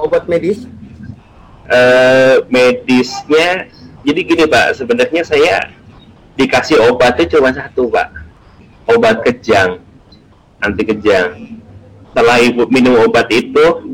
obat 0.00 0.24
medis? 0.26 0.66
Eh, 1.70 2.36
medisnya, 2.50 3.70
jadi 4.02 4.20
gini 4.26 4.44
pak, 4.50 4.74
sebenarnya 4.74 5.22
saya 5.22 5.70
dikasih 6.34 6.82
obatnya 6.90 7.30
cuma 7.30 7.54
satu 7.54 7.86
pak, 7.86 8.10
obat 8.90 9.22
kejang, 9.22 9.78
anti 10.58 10.82
kejang. 10.82 11.62
Setelah 12.10 12.42
ibu 12.42 12.66
minum 12.74 12.98
obat 13.06 13.30
itu 13.30 13.86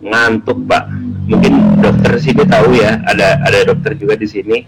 ngantuk 0.00 0.64
pak, 0.64 0.88
mungkin 1.28 1.60
dokter 1.84 2.16
sini 2.16 2.48
tahu 2.48 2.72
ya 2.80 2.96
ada 3.04 3.44
ada 3.44 3.68
dokter 3.68 3.92
juga 3.92 4.16
di 4.16 4.24
sini. 4.24 4.58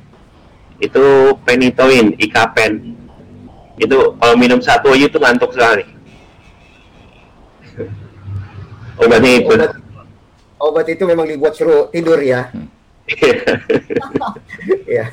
Itu 0.80 1.36
penitoin 1.48 2.12
ikapen. 2.20 2.92
Itu 3.80 4.20
kalau 4.20 4.36
minum 4.36 4.60
satu 4.60 4.92
aja 4.92 5.08
itu 5.08 5.16
ngantuk 5.16 5.56
sekali 5.56 5.99
obatnya 9.00 9.32
itu 9.40 9.52
Obat, 9.56 9.72
obat 10.60 10.86
itu 10.92 11.02
memang 11.08 11.26
dibuat 11.26 11.56
suruh 11.56 11.88
tidur 11.88 12.20
ya. 12.20 12.52
ya, 14.86 15.06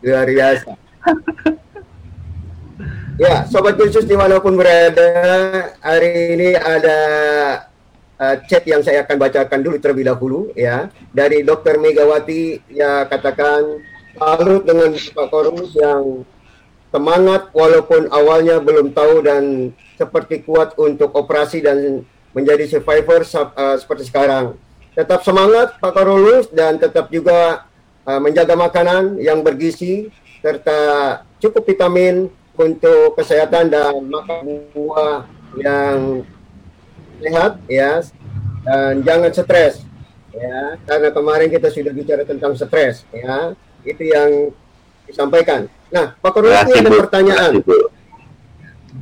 luar 0.00 0.28
biasa. 0.30 0.70
Ya, 3.16 3.48
sobat 3.48 3.80
khusus 3.80 4.04
di 4.04 4.16
mana 4.16 4.40
pun 4.40 4.56
berada, 4.56 5.08
hari 5.80 6.36
ini 6.36 6.52
ada 6.56 7.00
uh, 8.20 8.36
chat 8.48 8.64
yang 8.68 8.80
saya 8.80 9.04
akan 9.04 9.16
bacakan 9.16 9.60
dulu 9.64 9.76
terlebih 9.80 10.04
dahulu 10.08 10.40
ya 10.56 10.88
dari 11.12 11.44
Dr. 11.44 11.80
Megawati 11.80 12.60
ya 12.72 13.08
katakan 13.08 13.80
salut 14.16 14.64
dengan 14.64 14.96
Pak 14.96 15.26
Korus 15.28 15.72
yang 15.76 16.24
semangat 16.92 17.52
walaupun 17.52 18.08
awalnya 18.08 18.60
belum 18.60 18.96
tahu 18.96 19.20
dan 19.20 19.72
seperti 20.00 20.44
kuat 20.44 20.76
untuk 20.80 21.12
operasi 21.12 21.60
dan 21.60 22.04
menjadi 22.36 22.68
survivor 22.68 23.24
uh, 23.24 23.76
seperti 23.80 24.12
sekarang. 24.12 24.60
Tetap 24.92 25.24
semangat 25.24 25.80
Pak 25.80 25.92
Korulus 25.96 26.52
dan 26.52 26.76
tetap 26.76 27.08
juga 27.08 27.64
uh, 28.04 28.20
menjaga 28.20 28.52
makanan 28.52 29.16
yang 29.16 29.40
bergizi 29.40 30.12
serta 30.44 30.78
cukup 31.40 31.64
vitamin 31.64 32.28
untuk 32.56 33.16
kesehatan 33.16 33.72
dan 33.72 33.92
makan 34.04 34.68
buah 34.76 35.24
yang 35.56 36.24
sehat 37.20 37.56
ya 37.68 38.04
dan 38.64 39.00
jangan 39.00 39.32
stres 39.32 39.84
ya 40.36 40.76
karena 40.84 41.08
kemarin 41.12 41.48
kita 41.48 41.72
sudah 41.72 41.92
bicara 41.96 42.22
tentang 42.28 42.52
stres 42.52 43.08
ya 43.12 43.56
itu 43.84 44.04
yang 44.04 44.52
disampaikan. 45.08 45.68
Nah 45.88 46.12
Pak 46.20 46.30
Korulus 46.36 46.68
ini 46.68 46.84
ada 46.84 46.90
pertanyaan. 46.92 47.52
Bu. 47.64 47.95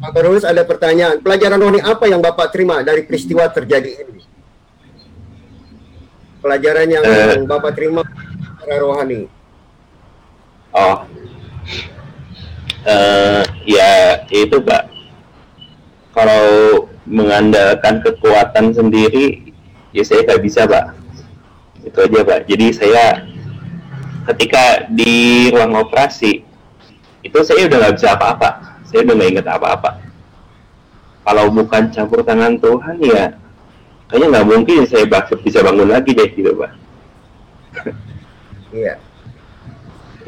Pak 0.01 0.11
Korulus 0.15 0.45
ada 0.47 0.63
pertanyaan. 0.67 1.21
Pelajaran 1.23 1.59
rohani 1.61 1.81
apa 1.83 2.05
yang 2.11 2.21
Bapak 2.23 2.51
terima 2.51 2.83
dari 2.83 3.07
peristiwa 3.07 3.47
terjadi 3.51 3.91
ini? 4.05 4.23
Pelajaran 6.45 6.87
yang 6.91 7.03
Eh. 7.05 7.41
Bapak 7.47 7.73
terima 7.73 8.05
secara 8.65 8.77
rohani. 8.81 9.29
Oh, 10.75 11.07
eh 12.83 13.47
ya 13.63 14.27
itu 14.29 14.59
pak. 14.59 14.91
Kalau 16.11 16.45
mengandalkan 17.07 18.03
kekuatan 18.03 18.75
sendiri, 18.75 19.55
ya 19.95 20.03
saya 20.03 20.27
nggak 20.27 20.43
bisa 20.43 20.67
pak. 20.67 20.99
Itu 21.87 21.95
aja 22.03 22.21
pak. 22.27 22.51
Jadi 22.51 22.67
saya 22.75 23.23
ketika 24.35 24.91
di 24.91 25.49
ruang 25.55 25.79
operasi 25.79 26.43
itu 27.23 27.39
saya 27.47 27.71
udah 27.71 27.79
nggak 27.79 27.95
bisa 27.95 28.09
apa-apa. 28.19 28.74
Saya 28.95 29.11
udah 29.11 29.15
nggak 29.19 29.31
inget 29.35 29.47
apa-apa. 29.51 29.91
Kalau 31.27 31.51
bukan 31.51 31.91
campur 31.91 32.23
tangan 32.23 32.55
Tuhan 32.63 33.03
ya, 33.03 33.35
kayaknya 34.07 34.27
nggak 34.39 34.47
mungkin 34.47 34.87
saya 34.87 35.03
bisa 35.43 35.67
bangun 35.67 35.91
lagi 35.91 36.15
deh 36.15 36.31
gitu 36.31 36.55
pak. 36.55 36.73
Iya. 38.71 39.03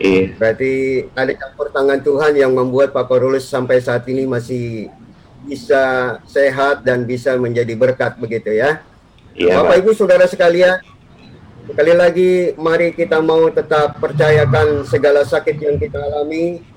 Iya. 0.02 0.34
Berarti 0.34 0.72
ada 1.14 1.32
campur 1.38 1.70
tangan 1.70 2.02
Tuhan 2.02 2.34
yang 2.34 2.52
membuat 2.58 2.90
Pak 2.90 3.06
Korulus 3.06 3.46
sampai 3.46 3.78
saat 3.78 4.02
ini 4.10 4.26
masih 4.26 4.90
bisa 5.46 6.18
sehat 6.26 6.82
dan 6.82 7.06
bisa 7.06 7.38
menjadi 7.38 7.70
berkat 7.78 8.18
begitu 8.18 8.50
ya. 8.50 8.82
Iya 9.38 9.62
Bapak 9.62 9.78
pak. 9.78 9.78
Ibu 9.78 9.90
Saudara 9.94 10.26
sekalian, 10.26 10.82
sekali 11.70 11.94
lagi 11.94 12.30
mari 12.58 12.90
kita 12.98 13.22
mau 13.22 13.46
tetap 13.46 14.02
percayakan 14.02 14.82
segala 14.90 15.22
sakit 15.22 15.54
yang 15.54 15.78
kita 15.78 16.02
alami. 16.02 16.74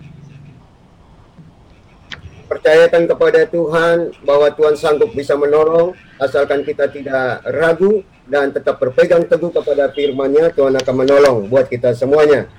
Percayakan 2.50 3.06
kepada 3.06 3.46
Tuhan 3.46 4.10
bahwa 4.26 4.50
Tuhan 4.50 4.74
sanggup 4.74 5.14
bisa 5.14 5.38
menolong 5.38 5.94
asalkan 6.18 6.66
kita 6.66 6.90
tidak 6.90 7.46
ragu 7.46 8.02
dan 8.26 8.50
tetap 8.50 8.82
berpegang 8.82 9.22
teguh 9.30 9.54
kepada 9.54 9.94
firman-Nya 9.94 10.50
Tuhan 10.58 10.74
akan 10.74 10.96
menolong 10.98 11.46
buat 11.46 11.70
kita 11.70 11.94
semuanya. 11.94 12.50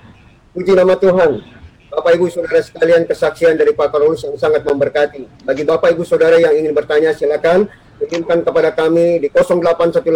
Puji 0.54 0.78
nama 0.78 0.94
Tuhan. 0.94 1.42
Bapak 1.90 2.14
Ibu 2.14 2.30
Saudara 2.30 2.62
sekalian 2.62 3.02
kesaksian 3.02 3.58
dari 3.58 3.74
Pak 3.74 3.90
Karolus 3.90 4.22
yang 4.22 4.38
sangat 4.38 4.62
memberkati. 4.62 5.26
Bagi 5.42 5.66
Bapak 5.66 5.90
Ibu 5.90 6.06
Saudara 6.06 6.38
yang 6.38 6.54
ingin 6.54 6.70
bertanya 6.70 7.10
silakan 7.10 7.66
kirimkan 7.98 8.46
kepada 8.46 8.70
kami 8.70 9.18
di 9.18 9.26
0818 9.26 10.06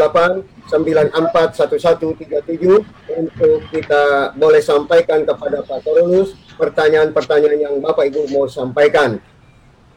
941137 0.71 2.79
untuk 3.11 3.59
kita 3.75 4.31
boleh 4.39 4.63
sampaikan 4.63 5.27
kepada 5.27 5.67
Pak 5.67 5.83
Karolus 5.83 6.39
pertanyaan-pertanyaan 6.55 7.59
yang 7.59 7.75
Bapak 7.83 8.07
Ibu 8.07 8.31
mau 8.31 8.47
sampaikan. 8.47 9.19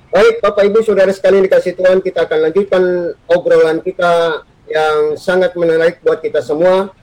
Baik, 0.08 0.40
Bapak 0.40 0.64
Ibu 0.72 0.80
Saudara 0.88 1.12
sekalian 1.12 1.44
dikasih 1.44 1.76
Tuhan, 1.76 2.00
kita 2.00 2.24
akan 2.24 2.48
lanjutkan 2.48 3.12
obrolan 3.28 3.84
kita 3.84 4.40
yang 4.72 5.20
sangat 5.20 5.52
menarik 5.60 6.00
buat 6.00 6.24
kita 6.24 6.40
semua. 6.40 6.96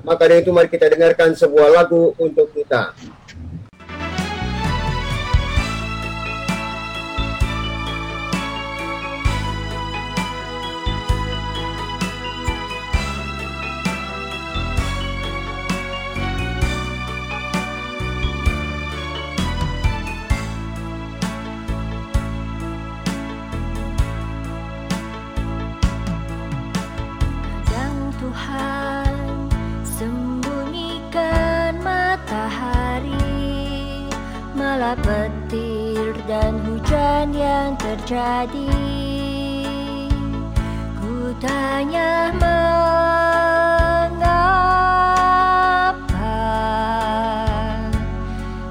Maka 0.00 0.24
dari 0.24 0.40
itu 0.40 0.48
mari 0.48 0.72
kita 0.72 0.88
dengarkan 0.88 1.36
sebuah 1.36 1.68
lagu 1.68 2.16
untuk 2.16 2.48
kita. 2.56 2.96
Terjadi. 37.98 38.70
Ku 41.02 41.34
tanya 41.42 42.30
mengapa 42.38 42.78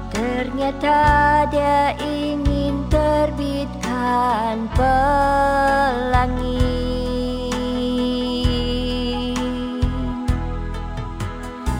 Ternyata 0.08 1.00
dia 1.52 1.92
ingin 2.00 2.88
terbitkan 2.88 4.64
pelangi. 4.72 4.96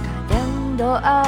Kadang 0.04 0.76
doa 0.76 1.24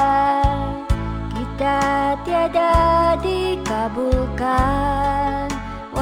kita 1.33 1.81
tiada 2.21 3.17
dikabulkan 3.25 4.80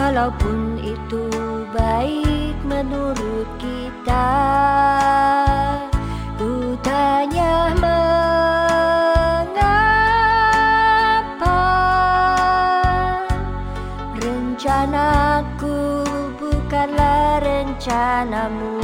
Walaupun 0.09 0.81
itu 0.81 1.29
baik 1.69 2.57
menurut 2.65 3.45
kita 3.61 4.33
Ku 6.33 6.73
tanya 6.81 7.69
mengapa 7.77 8.41
Rencanaku 14.17 15.77
bukanlah 16.41 17.45
rencanamu 17.45 18.78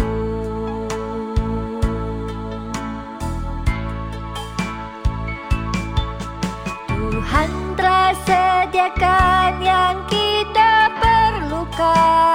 开 11.75 12.34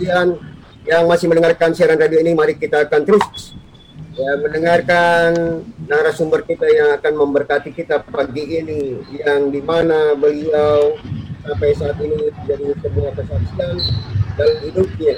sekalian 0.00 0.40
yang 0.88 1.04
masih 1.04 1.28
mendengarkan 1.28 1.76
siaran 1.76 2.00
radio 2.00 2.24
ini, 2.24 2.32
mari 2.32 2.56
kita 2.56 2.88
akan 2.88 3.04
terus 3.04 3.52
ya, 4.16 4.32
mendengarkan 4.40 5.60
narasumber 5.84 6.40
kita 6.48 6.64
yang 6.72 6.96
akan 6.96 7.20
memberkati 7.20 7.68
kita 7.76 8.00
pagi 8.08 8.64
ini, 8.64 8.96
yang 9.20 9.52
di 9.52 9.60
mana 9.60 10.16
beliau 10.16 10.96
sampai 11.44 11.76
saat 11.76 12.00
ini 12.00 12.32
menjadi 12.32 12.72
sebuah 12.80 13.12
kesaksian 13.12 13.76
dalam 14.40 14.56
hidupnya. 14.64 15.16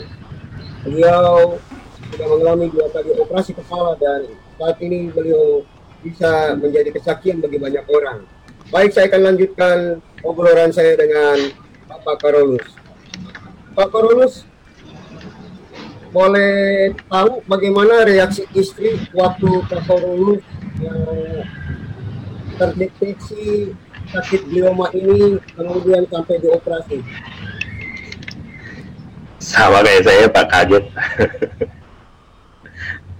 Beliau 0.83 1.63
sudah 2.11 2.27
mengalami 2.27 2.67
dua 2.75 2.91
kali 2.91 3.15
operasi 3.15 3.55
kepala 3.55 3.95
dan 4.03 4.27
saat 4.59 4.83
ini 4.83 5.15
beliau 5.15 5.63
bisa 6.03 6.59
menjadi 6.59 6.91
kesaksian 6.91 7.39
bagi 7.39 7.63
banyak 7.63 7.87
orang. 7.87 8.27
Baik, 8.75 8.99
saya 8.99 9.07
akan 9.07 9.31
lanjutkan 9.31 10.03
obrolan 10.27 10.75
saya 10.75 10.99
dengan 10.99 11.55
Bapak 11.87 12.19
Karolus. 12.19 12.67
Pak 13.79 13.89
Karolus, 13.95 14.43
boleh 16.13 16.93
tahu 17.09 17.41
bagaimana 17.49 18.05
reaksi 18.05 18.45
istri 18.53 19.01
waktu 19.17 19.49
Pak 19.67 19.89
Karolus 19.89 20.45
yang 20.79 21.03
terdeteksi 22.61 23.73
sakit 24.13 24.45
glioma 24.53 24.93
ini 24.93 25.41
kemudian 25.57 26.05
sampai 26.13 26.37
dioperasi? 26.37 27.01
sama 29.43 29.83
kayak 29.83 30.07
saya 30.07 30.25
pak 30.31 30.47
kaget. 30.47 30.85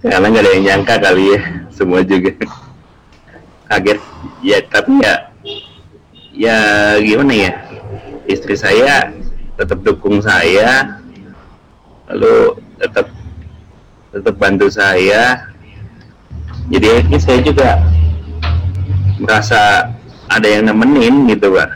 Karena 0.03 0.25
nggak 0.31 0.43
ada 0.43 0.51
yang 0.55 0.63
nyangka 0.63 0.95
kali 1.03 1.35
ya 1.35 1.39
semua 1.67 1.99
juga. 2.01 2.31
Kaget. 3.67 3.99
Ya 4.39 4.57
tapi 4.71 5.03
ya 5.03 5.13
ya 6.31 6.57
gimana 7.03 7.33
ya? 7.35 7.51
Istri 8.23 8.55
saya 8.55 9.11
tetap 9.59 9.83
dukung 9.83 10.23
saya 10.23 11.02
lalu 12.13 12.61
tetap 12.77 13.09
tetap 14.13 14.35
bantu 14.37 14.69
saya. 14.69 15.49
Jadi 16.69 16.85
akhirnya 16.85 17.19
saya 17.19 17.39
juga 17.41 17.69
merasa 19.17 19.89
ada 20.29 20.47
yang 20.47 20.69
nemenin 20.69 21.25
gitu 21.33 21.57
pak. 21.57 21.69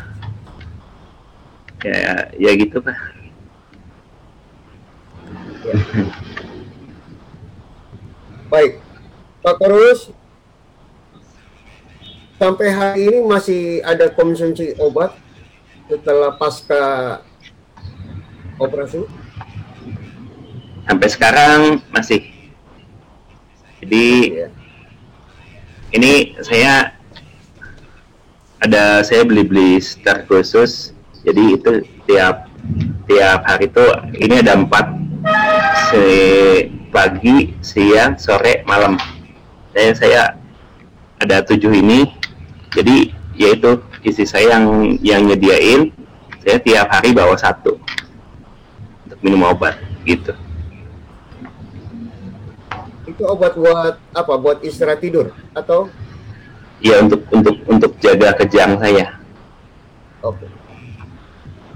Ya 1.81 2.29
ya 2.37 2.51
gitu 2.53 2.77
pak. 2.79 2.97
Baik, 8.47 8.79
Pak 9.43 9.59
Karolus, 9.59 10.07
sampai 12.39 12.71
hari 12.71 13.11
ini 13.11 13.19
masih 13.27 13.83
ada 13.83 14.07
konsumsi 14.07 14.71
obat 14.79 15.11
setelah 15.91 16.31
pasca 16.39 16.83
operasi? 18.55 19.03
Sampai 20.87 21.07
sekarang 21.11 21.59
masih. 21.91 22.23
Jadi 23.83 24.05
Ya. 24.33 24.47
ini 25.93 26.33
saya 26.41 26.97
ada 28.63 29.03
saya 29.05 29.21
beli-beli 29.27 29.77
star 29.83 30.25
khusus. 30.25 30.95
Jadi 31.21 31.59
itu 31.59 31.71
tiap 32.07 32.47
tiap 33.05 33.43
hari 33.45 33.67
itu 33.69 33.85
ini 34.17 34.41
ada 34.41 34.57
empat. 34.57 34.87
Se 35.91 36.05
pagi 36.89 37.51
siang 37.59 38.15
sore 38.15 38.63
malam. 38.63 38.95
Saya 39.75 39.91
saya 39.93 40.21
ada 41.21 41.43
tujuh 41.43 41.69
ini. 41.75 42.09
Jadi 42.73 43.11
yaitu 43.37 43.77
isi 44.01 44.25
saya 44.25 44.57
yang 44.57 44.97
yang 45.05 45.21
nyediain 45.29 45.93
saya 46.41 46.57
tiap 46.63 46.87
hari 46.89 47.13
bawa 47.13 47.37
satu 47.37 47.77
untuk 49.05 49.19
minum 49.21 49.45
obat 49.45 49.77
gitu 50.07 50.33
Itu 53.17 53.25
obat 53.25 53.57
buat 53.57 53.97
apa? 54.13 54.33
Buat 54.37 54.61
istirahat 54.61 55.01
tidur 55.01 55.33
atau? 55.57 55.89
ya 56.81 57.01
untuk 57.01 57.21
untuk 57.33 57.55
untuk 57.65 57.91
jaga 57.97 58.37
kejang 58.37 58.77
saya 58.77 59.17
Oke. 60.21 60.45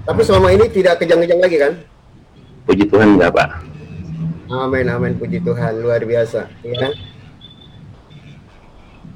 Tapi 0.02 0.20
selama 0.26 0.50
ini 0.50 0.66
tidak 0.66 0.98
kejang-kejang 0.98 1.40
lagi 1.42 1.56
kan? 1.58 1.72
puji 2.66 2.86
Tuhan 2.90 3.18
enggak 3.18 3.34
pak 3.34 3.48
Amin, 4.52 4.84
amin, 4.84 5.16
puji 5.16 5.40
Tuhan, 5.40 5.80
luar 5.80 6.04
biasa. 6.04 6.44
Ya. 6.60 6.92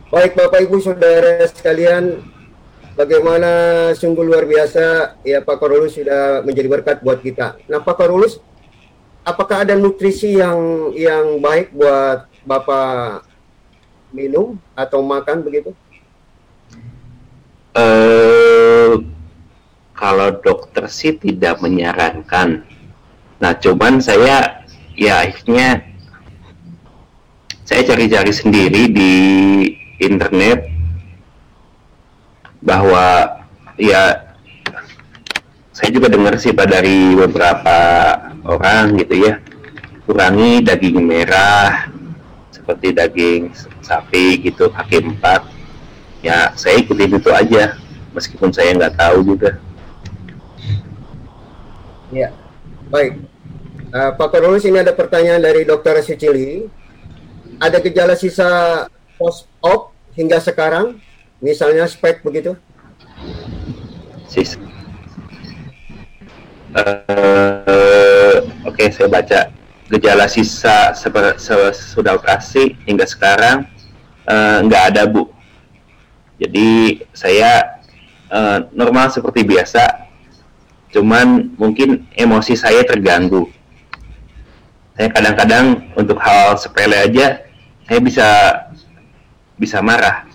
Baik 0.08 0.32
Bapak 0.32 0.64
Ibu 0.64 0.80
Saudara 0.80 1.44
sekalian, 1.44 2.24
bagaimana 2.96 3.50
sungguh 3.92 4.24
luar 4.24 4.48
biasa 4.48 5.20
ya 5.28 5.44
Pak 5.44 5.60
Karolus 5.60 5.92
sudah 5.92 6.40
menjadi 6.40 6.72
berkat 6.72 7.04
buat 7.04 7.20
kita. 7.20 7.60
Nah 7.68 7.84
Pak 7.84 8.00
Karolus, 8.00 8.40
apakah 9.26 9.66
ada 9.66 9.74
nutrisi 9.74 10.38
yang 10.38 10.94
yang 10.94 11.42
baik 11.42 11.74
buat 11.74 12.30
Bapak 12.46 13.26
minum 14.14 14.54
atau 14.78 15.02
makan 15.02 15.42
begitu? 15.42 15.74
eh 17.76 18.92
kalau 19.92 20.28
dokter 20.40 20.88
sih 20.88 21.12
tidak 21.20 21.60
menyarankan 21.60 22.64
nah 23.36 23.52
cuman 23.52 24.00
saya 24.00 24.64
ya 24.96 25.28
akhirnya 25.28 25.84
saya 27.68 27.84
cari-cari 27.84 28.32
sendiri 28.32 28.82
di 28.88 29.14
internet 30.00 30.72
bahwa 32.64 33.36
ya 33.76 34.24
saya 35.76 35.92
juga 35.92 36.08
dengar 36.08 36.40
sih 36.40 36.56
Pak 36.56 36.72
dari 36.72 37.12
beberapa 37.12 37.76
orang 38.46 38.96
gitu 39.02 39.26
ya 39.26 39.42
kurangi 40.06 40.62
daging 40.62 41.02
merah 41.02 41.90
seperti 42.54 42.94
daging 42.94 43.42
sapi 43.82 44.38
gitu 44.40 44.70
kaki 44.70 45.02
empat 45.02 45.42
ya 46.22 46.54
saya 46.54 46.78
ikutin 46.78 47.18
itu 47.18 47.30
aja 47.34 47.74
meskipun 48.14 48.54
saya 48.54 48.72
nggak 48.74 48.94
tahu 48.96 49.22
juga 49.22 49.58
Ya, 52.14 52.30
baik. 52.86 53.18
Eh, 53.90 54.10
Pak 54.14 54.28
Karolus 54.30 54.62
ini 54.62 54.78
ada 54.78 54.94
pertanyaan 54.94 55.42
dari 55.42 55.66
Dokter 55.66 55.98
Sicili. 56.06 56.70
Ada 57.58 57.82
gejala 57.82 58.14
sisa 58.14 58.46
post-op 59.18 59.90
hingga 60.14 60.38
sekarang, 60.38 61.02
misalnya 61.42 61.82
spek 61.90 62.22
begitu? 62.22 62.54
sis 64.28 64.60
Eh, 66.76 68.36
oke 68.68 68.84
saya 68.92 69.08
baca. 69.08 69.40
Gejala 69.86 70.28
sisa 70.28 70.92
sesudah 70.92 72.20
operasi 72.20 72.76
hingga 72.84 73.08
sekarang 73.08 73.64
eh, 74.28 74.58
nggak 74.60 74.82
ada 74.92 75.08
bu. 75.08 75.24
Jadi 76.36 77.00
saya 77.16 77.80
eh, 78.28 78.58
normal 78.76 79.08
seperti 79.08 79.40
biasa. 79.48 80.04
Cuman 80.92 81.56
mungkin 81.56 82.04
emosi 82.12 82.52
saya 82.52 82.84
terganggu. 82.84 83.48
Saya 85.00 85.08
kadang-kadang 85.12 85.92
untuk 85.96 86.20
hal 86.20 86.60
sepele 86.60 86.96
aja 86.96 87.40
saya 87.88 88.00
bisa 88.04 88.28
bisa 89.56 89.80
marah. 89.80 90.28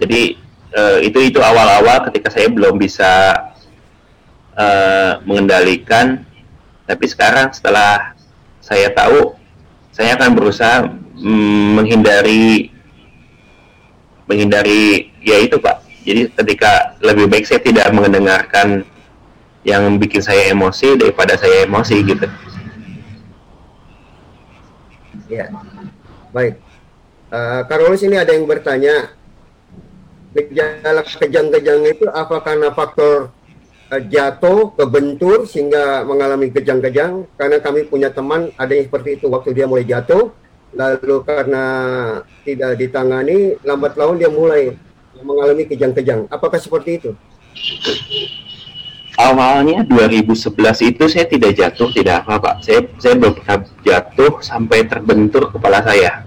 Jadi 0.00 0.40
eh, 0.72 0.98
itu 1.04 1.18
itu 1.28 1.44
awal-awal 1.44 2.08
ketika 2.08 2.32
saya 2.32 2.48
belum 2.48 2.80
bisa 2.80 3.51
eh, 4.56 5.12
mengendalikan. 5.24 6.24
Tapi 6.82 7.04
sekarang 7.08 7.54
setelah 7.54 8.12
saya 8.60 8.90
tahu 8.92 9.38
saya 9.92 10.16
akan 10.16 10.30
berusaha 10.34 10.88
mm, 11.16 11.66
menghindari 11.78 12.72
menghindari 14.26 15.12
ya 15.20 15.38
itu 15.40 15.60
pak. 15.60 15.84
Jadi 16.02 16.34
ketika 16.34 16.98
lebih 16.98 17.30
baik 17.30 17.46
saya 17.46 17.62
tidak 17.62 17.86
mendengarkan 17.94 18.82
yang 19.62 19.94
bikin 19.98 20.18
saya 20.18 20.50
emosi 20.50 20.98
daripada 20.98 21.38
saya 21.38 21.62
emosi 21.62 21.96
gitu. 22.02 22.26
Ya, 25.30 25.48
baik. 26.34 26.58
Eh, 27.32 27.60
Karolus 27.70 28.02
ini 28.04 28.18
ada 28.18 28.34
yang 28.34 28.44
bertanya, 28.44 29.14
gejala 30.34 31.00
kejang-kejang 31.06 31.80
itu 31.88 32.04
apa 32.10 32.42
karena 32.44 32.68
faktor 32.74 33.32
jatuh, 34.00 34.72
kebentur 34.78 35.44
sehingga 35.44 36.06
mengalami 36.06 36.48
kejang-kejang? 36.48 37.26
Karena 37.36 37.58
kami 37.60 37.84
punya 37.90 38.08
teman 38.08 38.48
ada 38.56 38.72
yang 38.72 38.88
seperti 38.88 39.20
itu 39.20 39.26
waktu 39.28 39.52
dia 39.52 39.66
mulai 39.68 39.84
jatuh, 39.84 40.32
lalu 40.72 41.16
karena 41.26 41.64
tidak 42.46 42.80
ditangani, 42.80 43.60
lambat 43.66 43.98
laun 43.98 44.16
dia 44.16 44.32
mulai 44.32 44.72
mengalami 45.20 45.68
kejang-kejang. 45.68 46.24
Apakah 46.32 46.56
seperti 46.56 47.02
itu? 47.02 47.10
awalnya 49.20 49.84
2011 49.84 50.88
itu 50.88 51.04
saya 51.06 51.26
tidak 51.28 51.52
jatuh 51.54 51.88
tidak 51.92 52.24
apa 52.24 52.40
pak 52.40 52.54
saya 52.64 52.80
saya 52.96 53.14
belum 53.20 53.32
pernah 53.36 53.58
jatuh 53.84 54.32
sampai 54.40 54.88
terbentur 54.88 55.52
kepala 55.52 55.84
saya 55.84 56.24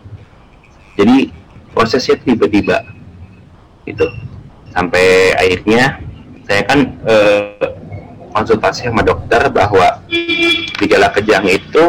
jadi 0.96 1.34
prosesnya 1.74 2.22
tiba-tiba 2.22 2.86
itu 3.90 4.06
sampai 4.72 5.34
akhirnya 5.34 6.05
saya 6.46 6.62
kan 6.66 6.80
eh, 7.10 7.68
konsultasi 8.34 8.86
sama 8.86 9.02
dokter 9.02 9.50
bahwa 9.50 10.02
gejala 10.78 11.10
kejang 11.10 11.46
itu 11.50 11.84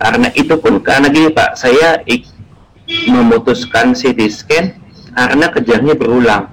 karena 0.00 0.28
itu 0.32 0.56
pun 0.56 0.80
karena 0.80 1.12
gini 1.12 1.28
Pak, 1.28 1.60
saya 1.60 2.00
memutuskan 3.08 3.92
CT 3.92 4.20
scan 4.32 4.64
karena 5.12 5.46
kejangnya 5.52 5.92
berulang. 5.92 6.48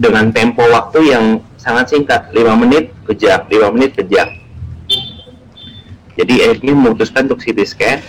Dengan 0.00 0.32
tempo 0.32 0.64
waktu 0.64 1.12
yang 1.12 1.24
sangat 1.60 1.92
singkat 1.92 2.32
5 2.32 2.40
menit 2.56 2.96
kejang 3.04 3.44
5 3.44 3.76
menit 3.76 3.92
kejang. 3.92 4.32
Jadi 6.16 6.34
akhirnya 6.40 6.72
memutuskan 6.72 7.28
untuk 7.28 7.44
CT 7.44 7.60
scan. 7.68 8.00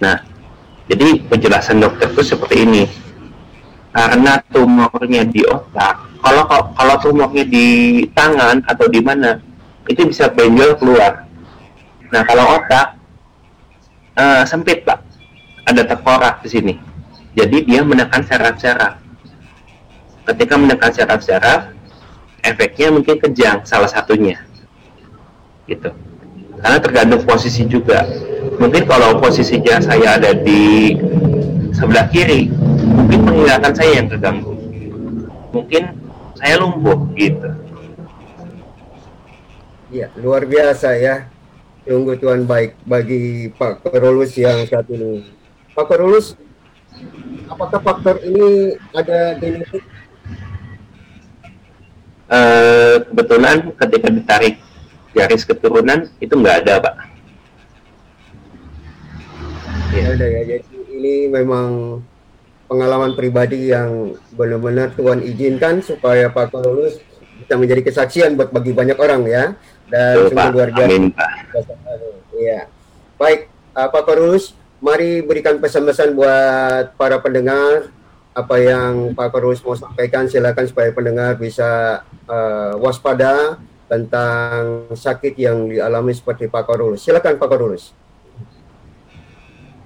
Nah 0.00 0.24
jadi 0.88 1.20
penjelasan 1.28 1.84
dokter 1.84 2.08
itu 2.08 2.24
seperti 2.24 2.64
ini 2.64 2.88
karena 3.96 4.36
tumornya 4.52 5.24
di 5.24 5.40
otak. 5.48 6.20
Kalau 6.20 6.44
kalau 6.76 6.94
tumornya 7.00 7.48
di 7.48 8.04
tangan 8.12 8.60
atau 8.68 8.92
di 8.92 9.00
mana 9.00 9.40
itu 9.88 10.04
bisa 10.04 10.28
benjol 10.28 10.76
keluar. 10.76 11.24
Nah 12.12 12.22
kalau 12.28 12.60
otak 12.60 13.00
eh, 14.20 14.44
sempit 14.44 14.84
pak. 14.84 15.00
Ada 15.66 15.82
tengkorak 15.82 16.44
di 16.44 16.48
sini. 16.52 16.74
Jadi 17.34 17.66
dia 17.66 17.82
menekan 17.82 18.22
saraf-saraf. 18.22 19.02
Ketika 20.28 20.54
menekan 20.54 20.92
saraf-saraf 20.94 21.74
efeknya 22.44 22.94
mungkin 22.94 23.18
kejang 23.18 23.64
salah 23.66 23.90
satunya. 23.90 24.38
Gitu. 25.66 25.90
Karena 26.62 26.78
tergantung 26.78 27.26
posisi 27.26 27.66
juga. 27.66 28.06
Mungkin 28.62 28.86
kalau 28.86 29.18
posisinya 29.18 29.82
saya 29.82 30.22
ada 30.22 30.38
di 30.38 30.94
sebelah 31.74 32.06
kiri 32.14 32.65
mungkin 33.06 33.20
penglihatan 33.22 33.72
saya 33.78 33.90
yang 34.02 34.06
terganggu 34.10 34.52
mungkin 35.54 35.82
saya 36.34 36.54
lumpuh 36.58 36.98
gitu 37.14 37.48
Ya, 39.86 40.10
luar 40.18 40.42
biasa 40.42 40.98
ya. 40.98 41.30
Sungguh 41.86 42.18
Tuhan 42.18 42.42
baik 42.42 42.74
bagi 42.82 43.54
Pak 43.54 43.86
Korolus 43.86 44.34
yang 44.34 44.66
saat 44.66 44.90
ini. 44.90 45.22
Pak 45.78 45.86
Korolus, 45.86 46.34
apakah 47.46 47.78
faktor 47.78 48.18
ini 48.26 48.74
ada 48.90 49.38
genetik? 49.38 49.86
Eh, 52.26 52.94
kebetulan 53.06 53.70
ketika 53.78 54.08
ditarik 54.10 54.58
garis 55.14 55.46
keturunan 55.46 56.10
itu 56.18 56.34
nggak 56.34 56.66
ada 56.66 56.82
pak 56.82 56.96
Ya, 59.94 60.10
ada 60.10 60.26
ya. 60.26 60.42
Jadi 60.42 60.76
ini 60.90 61.14
memang 61.30 62.02
pengalaman 62.66 63.14
pribadi 63.14 63.70
yang 63.70 64.14
benar-benar 64.34 64.92
Tuhan 64.94 65.22
izinkan 65.22 65.80
supaya 65.80 66.28
Pak 66.30 66.50
Korolus 66.52 66.98
bisa 67.40 67.54
menjadi 67.54 67.82
kesaksian 67.86 68.34
buat 68.34 68.50
bagi 68.50 68.74
banyak 68.74 68.98
orang 68.98 69.22
ya. 69.26 69.44
Dan 69.86 70.14
Betul, 70.18 70.34
pak 70.34 70.46
luar 70.50 70.68
biasa. 70.74 70.88
amin 70.90 71.04
pak 71.14 71.30
Iya. 72.36 72.60
Baik, 73.16 73.40
uh, 73.72 73.88
Pak 73.88 74.02
Korulus, 74.04 74.52
mari 74.82 75.22
berikan 75.22 75.56
pesan-pesan 75.62 76.12
buat 76.12 76.92
para 76.98 77.16
pendengar 77.22 77.88
apa 78.36 78.56
yang 78.60 79.16
Pak 79.16 79.32
Korulus 79.32 79.64
mau 79.64 79.72
sampaikan 79.72 80.28
silakan 80.28 80.68
supaya 80.68 80.92
pendengar 80.92 81.40
bisa 81.40 82.02
uh, 82.28 82.76
waspada 82.76 83.56
tentang 83.86 84.90
sakit 84.92 85.38
yang 85.38 85.70
dialami 85.70 86.12
seperti 86.12 86.50
Pak 86.50 86.66
Korulus. 86.66 87.00
Silakan 87.00 87.38
Pak 87.40 87.48
Korulus. 87.48 87.94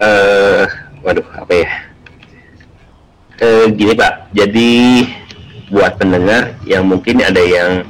eh 0.00 0.64
waduh 1.04 1.28
apa 1.36 1.52
ya 1.52 1.68
eh 3.40 3.66
gini 3.72 3.92
pak. 3.96 4.30
Jadi 4.36 4.70
buat 5.72 5.96
pendengar 5.96 6.60
yang 6.68 6.84
mungkin 6.84 7.24
ada 7.24 7.40
yang 7.40 7.88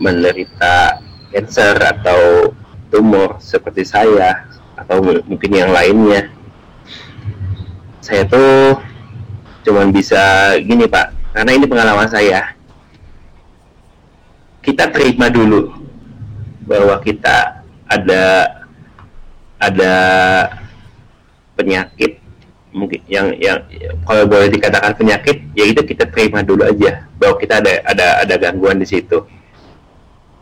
menderita 0.00 1.04
cancer 1.28 1.76
atau 1.76 2.50
tumor 2.88 3.36
seperti 3.38 3.84
saya 3.84 4.48
atau 4.74 5.04
mungkin 5.28 5.50
yang 5.52 5.70
lainnya 5.70 6.32
saya 8.00 8.24
tuh 8.26 8.80
cuman 9.62 9.92
bisa 9.92 10.56
gini 10.64 10.88
pak. 10.88 11.12
Karena 11.30 11.52
ini 11.54 11.68
pengalaman 11.68 12.08
saya. 12.10 12.56
Kita 14.60 14.90
terima 14.90 15.30
dulu 15.30 15.72
bahwa 16.66 16.98
kita 17.00 17.64
ada 17.86 18.24
ada 19.60 19.94
penyakit 21.56 22.19
mungkin 22.70 23.02
yang 23.10 23.34
yang 23.38 23.58
kalau 24.06 24.26
boleh 24.30 24.46
dikatakan 24.46 24.94
penyakit 24.94 25.42
ya 25.58 25.64
itu 25.66 25.82
kita 25.82 26.06
terima 26.10 26.42
dulu 26.42 26.66
aja. 26.66 27.06
Bahwa 27.18 27.36
kita 27.36 27.60
ada 27.60 27.82
ada 27.84 28.06
ada 28.24 28.34
gangguan 28.40 28.80
di 28.80 28.86
situ. 28.88 29.26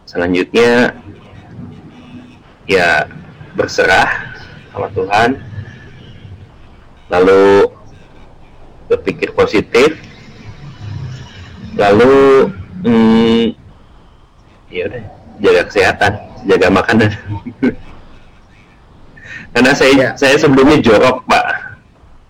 Selanjutnya 0.09 0.95
ya 2.69 3.09
berserah 3.57 4.33
sama 4.73 4.89
Tuhan. 4.95 5.31
Lalu 7.09 7.73
berpikir 8.89 9.33
positif. 9.33 9.97
Lalu 11.79 12.49
hmm, 12.85 13.45
ya 14.69 14.83
udah 14.89 15.03
jaga 15.39 15.63
kesehatan 15.71 16.13
jaga 16.47 16.69
makanan. 16.71 17.11
Karena 19.55 19.73
saya 19.75 19.93
Ya. 19.97 20.09
saya 20.15 20.37
sebelumnya 20.39 20.79
jorok 20.85 21.25
pak 21.27 21.68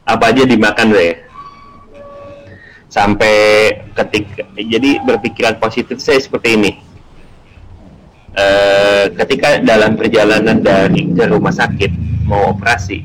apa 0.09 0.33
aja 0.33 0.49
dimakan 0.49 0.97
saya 0.97 1.13
sampai 2.89 3.37
ketika 3.93 4.49
jadi 4.57 5.05
berpikiran 5.05 5.61
positif 5.61 6.01
saya 6.01 6.17
seperti 6.17 6.57
ini. 6.57 6.73
Eh, 8.39 9.05
ketika 9.19 9.61
dalam 9.61 9.99
perjalanan 9.99 10.63
dari 10.63 11.11
ke 11.11 11.27
rumah 11.27 11.53
sakit 11.53 11.91
mau 12.25 12.55
operasi 12.55 13.03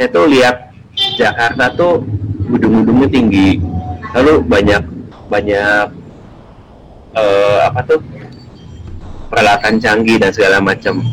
saya 0.00 0.06
tuh 0.16 0.32
lihat 0.32 0.72
Jakarta 1.20 1.76
tuh 1.76 2.00
gedung-gedungnya 2.48 3.08
tinggi. 3.12 3.60
Lalu 4.16 4.40
banyak 4.48 4.82
banyak 5.28 5.86
eh, 7.20 7.58
apa 7.68 7.80
tuh 7.84 8.00
peralatan 9.28 9.76
canggih 9.76 10.16
dan 10.16 10.32
segala 10.32 10.64
macam. 10.64 11.04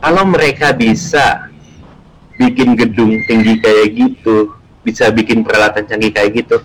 Kalau 0.00 0.24
mereka 0.24 0.72
bisa 0.72 1.49
bikin 2.40 2.72
gedung 2.72 3.20
tinggi 3.28 3.60
kayak 3.60 3.92
gitu 3.92 4.56
bisa 4.80 5.12
bikin 5.12 5.44
peralatan 5.44 5.84
canggih 5.84 6.08
kayak 6.08 6.40
gitu 6.40 6.64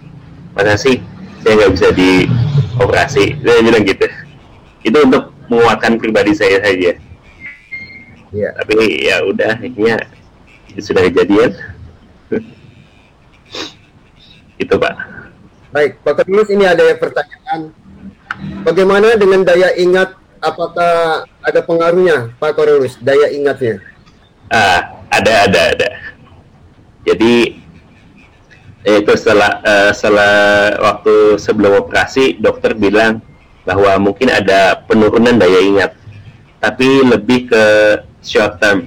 masa 0.55 0.80
sih 0.80 1.03
saya 1.43 1.59
nggak 1.59 1.71
bisa 1.76 1.88
dioperasi 1.91 3.36
saya 3.43 3.59
bilang 3.59 3.84
gitu 3.84 4.07
itu 4.88 4.97
untuk 5.03 5.36
menguatkan 5.51 5.99
pribadi 5.99 6.32
saya 6.32 6.63
saja 6.63 6.95
Ya. 8.36 8.51
tapi 8.51 8.76
ya 8.99 9.23
udah 9.23 9.55
akhirnya 9.55 9.95
sudah 10.76 11.07
kejadian 11.07 11.55
itu 14.59 14.76
pak 14.76 14.95
Baik, 15.76 15.99
Pak 16.07 16.23
Korulus 16.23 16.47
ini 16.55 16.63
ada 16.63 16.88
pertanyaan. 16.95 17.76
Bagaimana 18.63 19.19
dengan 19.19 19.43
daya 19.43 19.76
ingat? 19.76 20.15
Apakah 20.39 21.28
ada 21.43 21.59
pengaruhnya 21.59 22.32
Pak 22.39 22.55
Korulus 22.55 22.95
daya 23.03 23.28
ingatnya? 23.28 23.84
Ah, 24.49 25.01
ada, 25.09 25.49
ada, 25.49 25.61
ada. 25.73 25.89
Jadi 27.05 27.57
eh, 28.85 28.97
itu 29.01 29.13
setelah 29.17 29.61
eh, 29.65 29.91
setelah 29.93 30.35
waktu 30.81 31.41
sebelum 31.41 31.85
operasi 31.85 32.37
dokter 32.37 32.77
bilang 32.77 33.21
bahwa 33.65 33.97
mungkin 33.97 34.29
ada 34.29 34.85
penurunan 34.85 35.41
daya 35.41 35.59
ingat, 35.61 35.91
tapi 36.61 37.01
lebih 37.01 37.49
ke 37.49 37.63
short 38.21 38.61
term, 38.61 38.85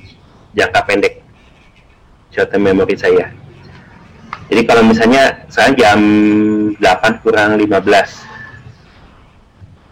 jangka 0.55 0.81
pendek, 0.87 1.23
short 2.31 2.51
term 2.55 2.63
memory 2.63 2.95
saya. 2.95 3.35
Jadi 4.49 4.63
kalau 4.65 4.81
misalnya 4.81 5.45
saya 5.53 5.77
jam 5.77 6.01
8 6.81 7.21
kurang 7.21 7.61
15, 7.61 7.69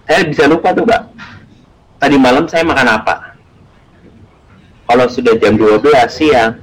saya 0.09 0.21
bisa 0.25 0.49
lupa 0.49 0.73
tuh, 0.73 0.89
Pak. 0.89 1.03
Tadi 2.01 2.17
malam 2.17 2.49
saya 2.49 2.65
makan 2.65 2.89
apa? 2.89 3.36
Kalau 4.87 5.07
sudah 5.11 5.35
jam 5.39 5.59
12 5.59 5.83
siang 6.09 6.63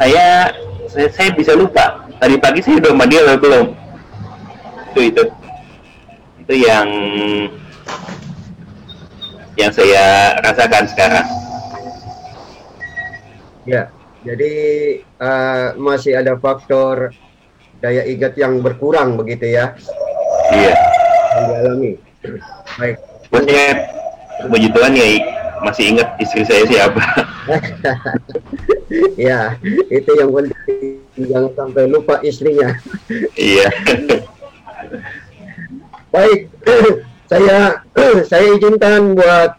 saya 0.00 0.48
saya, 0.90 1.08
saya 1.12 1.30
bisa 1.36 1.52
lupa. 1.54 2.08
Tadi 2.18 2.36
pagi 2.36 2.60
saya 2.60 2.82
udah 2.82 2.92
mandi 2.92 3.16
atau 3.16 3.38
belum? 3.38 3.66
Itu 4.92 5.00
itu. 5.06 5.24
Itu 6.42 6.54
yang 6.56 6.88
yang 9.54 9.70
saya 9.70 10.34
rasakan 10.42 10.84
sekarang. 10.90 11.26
Ya, 13.68 13.92
jadi 14.24 14.52
eh, 15.04 15.66
masih 15.78 16.18
ada 16.18 16.34
faktor 16.40 17.14
daya 17.78 18.02
ingat 18.08 18.34
yang 18.34 18.64
berkurang 18.64 19.14
begitu 19.14 19.52
ya? 19.52 19.76
Iya. 20.50 20.74
Yang 21.36 21.44
dialami. 21.46 21.92
Baik. 22.76 22.96
maksudnya 23.30 23.66
puji 24.50 24.68
Tuhan 24.74 24.92
ya 24.92 25.06
masih 25.60 25.84
ingat 25.96 26.08
istri 26.20 26.42
saya 26.44 26.64
siapa 26.68 27.02
ya, 29.30 29.54
itu 29.90 30.10
yang 30.18 30.30
penting 30.34 31.00
jangan 31.20 31.52
sampai 31.56 31.84
lupa 31.90 32.16
istrinya. 32.22 32.78
iya 33.36 33.68
Baik, 36.10 36.50
saya 37.30 37.86
saya 38.30 38.46
izinkan 38.58 39.14
buat 39.14 39.54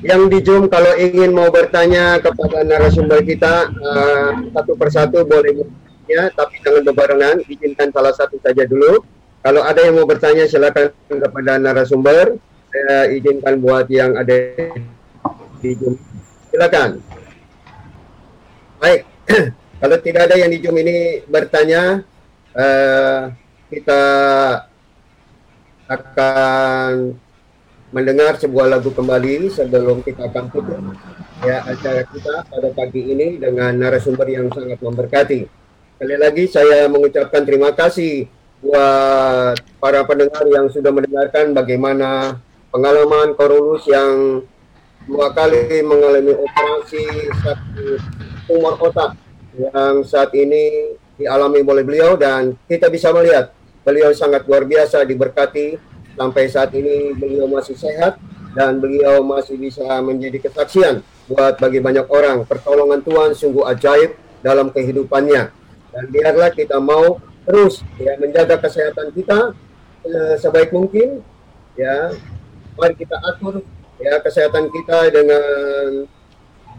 yang 0.00 0.32
di 0.32 0.40
Zoom 0.40 0.72
kalau 0.72 0.96
ingin 0.96 1.36
mau 1.36 1.52
bertanya 1.52 2.16
kepada 2.24 2.64
narasumber 2.64 3.20
kita 3.20 3.68
uh, 3.68 4.32
satu 4.56 4.72
persatu 4.80 5.28
boleh 5.28 5.68
ya, 6.08 6.32
tapi 6.32 6.56
jangan 6.64 6.88
berbarengan. 6.88 7.36
Izinkan 7.44 7.92
salah 7.92 8.16
satu 8.16 8.40
saja 8.40 8.64
dulu. 8.64 9.04
Kalau 9.44 9.60
ada 9.60 9.84
yang 9.84 10.00
mau 10.00 10.08
bertanya 10.08 10.48
silakan 10.48 10.88
kepada 11.08 11.60
narasumber. 11.60 12.40
Saya 12.70 13.12
izinkan 13.12 13.60
buat 13.60 13.90
yang 13.92 14.16
ada 14.16 14.56
di 15.60 15.76
Zoom. 15.76 15.94
Silakan. 16.50 16.98
Baik. 18.80 19.04
kalau 19.80 19.96
tidak 20.00 20.22
ada 20.26 20.36
yang 20.40 20.50
di 20.50 20.58
Zoom 20.58 20.76
ini 20.80 21.22
bertanya, 21.28 22.02
uh, 22.56 23.30
kita 23.70 24.02
akan 25.86 27.14
mendengar 27.90 28.38
sebuah 28.38 28.70
lagu 28.70 28.94
kembali 28.94 29.50
sebelum 29.50 30.06
kita 30.06 30.30
akan 30.30 30.46
tutup 30.54 30.78
ya 31.42 31.66
acara 31.66 32.06
kita 32.06 32.46
pada 32.46 32.68
pagi 32.70 33.02
ini 33.02 33.42
dengan 33.42 33.74
narasumber 33.74 34.30
yang 34.30 34.46
sangat 34.54 34.78
memberkati. 34.78 35.40
Sekali 35.98 36.16
lagi 36.16 36.44
saya 36.46 36.86
mengucapkan 36.86 37.42
terima 37.42 37.74
kasih 37.74 38.30
buat 38.62 39.58
para 39.82 40.06
pendengar 40.06 40.46
yang 40.46 40.70
sudah 40.70 40.94
mendengarkan 40.94 41.50
bagaimana 41.50 42.38
pengalaman 42.70 43.34
Korulus 43.34 43.82
yang 43.90 44.44
dua 45.10 45.34
kali 45.34 45.82
mengalami 45.82 46.38
operasi 46.38 47.02
satu 47.42 47.98
tumor 48.46 48.78
otak 48.78 49.18
yang 49.58 50.06
saat 50.06 50.30
ini 50.38 50.94
dialami 51.18 51.66
oleh 51.66 51.82
beliau 51.82 52.14
dan 52.14 52.54
kita 52.70 52.86
bisa 52.86 53.10
melihat 53.10 53.50
beliau 53.82 54.14
sangat 54.14 54.46
luar 54.46 54.62
biasa 54.62 55.02
diberkati. 55.02 55.90
Sampai 56.14 56.52
saat 56.52 56.70
ini 56.76 57.16
beliau 57.16 57.48
masih 57.48 57.74
sehat 57.74 58.20
dan 58.52 58.76
beliau 58.76 59.24
masih 59.24 59.56
bisa 59.56 59.82
menjadi 60.04 60.42
kesaksian 60.42 61.00
buat 61.26 61.56
bagi 61.56 61.80
banyak 61.80 62.04
orang. 62.12 62.44
Pertolongan 62.44 63.00
Tuhan 63.00 63.30
sungguh 63.32 63.64
ajaib 63.64 64.14
dalam 64.44 64.68
kehidupannya. 64.68 65.48
Dan 65.90 66.04
biarlah 66.12 66.52
kita 66.52 66.76
mau 66.76 67.18
terus 67.48 67.80
ya 67.96 68.20
menjaga 68.20 68.60
kesehatan 68.60 69.16
kita 69.16 69.56
eh, 70.06 70.34
sebaik 70.36 70.76
mungkin 70.76 71.24
ya. 71.74 72.12
Mari 72.76 72.94
kita 73.00 73.16
atur 73.24 73.64
ya 74.00 74.18
kesehatan 74.24 74.72
kita 74.72 75.12
dengan 75.12 76.08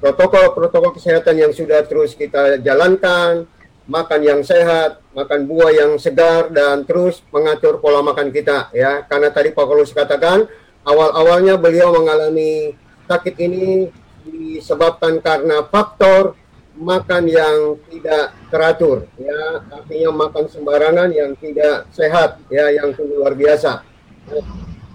protokol-protokol 0.01 0.97
kesehatan 0.97 1.37
yang 1.37 1.53
sudah 1.53 1.85
terus 1.85 2.17
kita 2.17 2.57
jalankan 2.59 3.45
makan 3.91 4.21
yang 4.21 4.41
sehat, 4.41 5.01
makan 5.13 5.45
buah 5.45 5.71
yang 5.73 5.91
segar 5.97 6.49
dan 6.53 6.85
terus 6.85 7.21
mengatur 7.29 7.77
pola 7.81 7.99
makan 8.01 8.29
kita 8.33 8.69
ya. 8.73 9.05
Karena 9.05 9.29
tadi 9.29 9.53
Pak 9.53 9.65
Paulus 9.65 9.93
katakan 9.93 10.45
awal-awalnya 10.87 11.57
beliau 11.57 11.93
mengalami 11.93 12.73
sakit 13.05 13.35
ini 13.37 13.91
disebabkan 14.25 15.19
karena 15.19 15.65
faktor 15.67 16.37
makan 16.71 17.27
yang 17.27 17.75
tidak 17.91 18.31
teratur 18.47 19.03
ya 19.19 19.59
artinya 19.69 20.09
makan 20.13 20.45
sembarangan 20.47 21.09
yang 21.11 21.35
tidak 21.35 21.89
sehat 21.91 22.39
ya 22.47 22.71
yang 22.71 22.95
luar 22.95 23.35
biasa. 23.35 23.83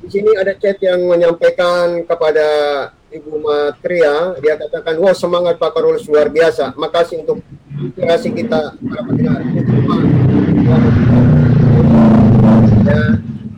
Di 0.06 0.22
sini 0.22 0.38
ada 0.38 0.54
chat 0.54 0.78
yang 0.78 1.02
menyampaikan 1.02 1.98
kepada 2.06 2.46
Ibu 3.10 3.42
Matria, 3.42 4.38
dia 4.38 4.54
katakan, 4.54 5.02
wah 5.02 5.10
semangat 5.10 5.58
Pak 5.58 5.74
Karolus 5.74 6.06
luar 6.06 6.30
biasa. 6.30 6.78
Makasih 6.78 7.26
untuk 7.26 7.42
inspirasi 7.74 8.30
kita 8.30 8.78
para 8.78 9.02
pendengar. 9.02 9.42
Ya, 12.86 13.02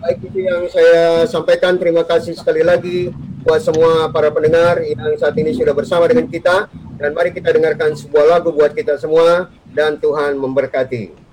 baik 0.01 0.18
itu 0.24 0.38
yang 0.40 0.64
saya 0.72 1.28
sampaikan. 1.28 1.76
Terima 1.76 2.09
kasih 2.09 2.32
sekali 2.32 2.64
lagi 2.64 3.12
buat 3.44 3.61
semua 3.61 4.09
para 4.09 4.32
pendengar 4.32 4.80
yang 4.80 5.20
saat 5.20 5.36
ini 5.36 5.53
sudah 5.53 5.76
bersama 5.76 6.09
dengan 6.09 6.32
kita. 6.32 6.64
Dan 6.96 7.12
mari 7.12 7.36
kita 7.36 7.53
dengarkan 7.53 7.92
sebuah 7.92 8.40
lagu 8.40 8.57
buat 8.57 8.72
kita 8.72 8.96
semua 8.96 9.53
dan 9.76 10.01
Tuhan 10.01 10.40
memberkati. 10.40 11.28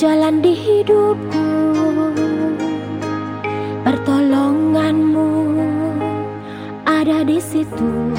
Jalan 0.00 0.40
di 0.40 0.56
hidupku 0.56 1.44
Pertolonganmu 3.84 5.28
ada 6.88 7.20
di 7.20 7.36
situ. 7.36 8.12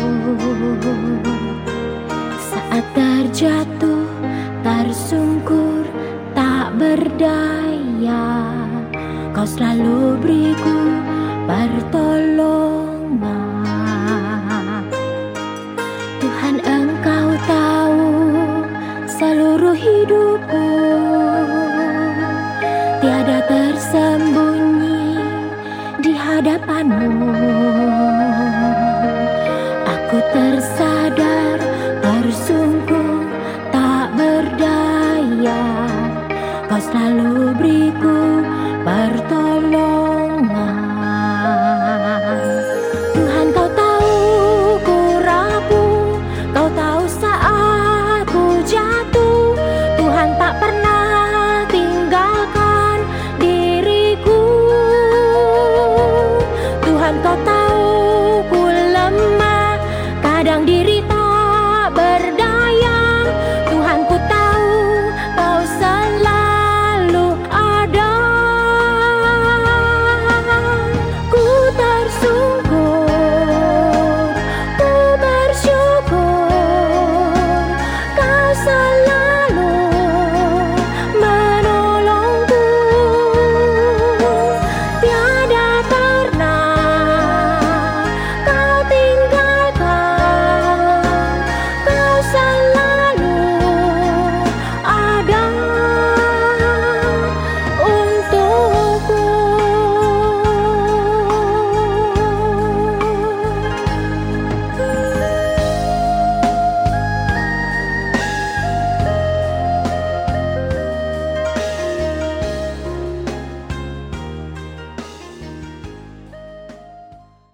Saat 2.38 2.86
terjatuh, 2.94 4.06
tersungkur, 4.62 5.86
tak 6.38 6.78
berdaya 6.78 8.54
Kau 9.34 9.46
selalu 9.46 10.22
beriku 10.22 10.78
pertolongan. 11.50 13.26
Tuhan 16.22 16.56
engkau 16.62 17.30
tahu 17.50 18.06
seluruh 19.10 19.78
hidupku 19.78 20.71
hadapanmu. 26.42 27.38
Aku 29.86 30.18
tersayang 30.34 30.91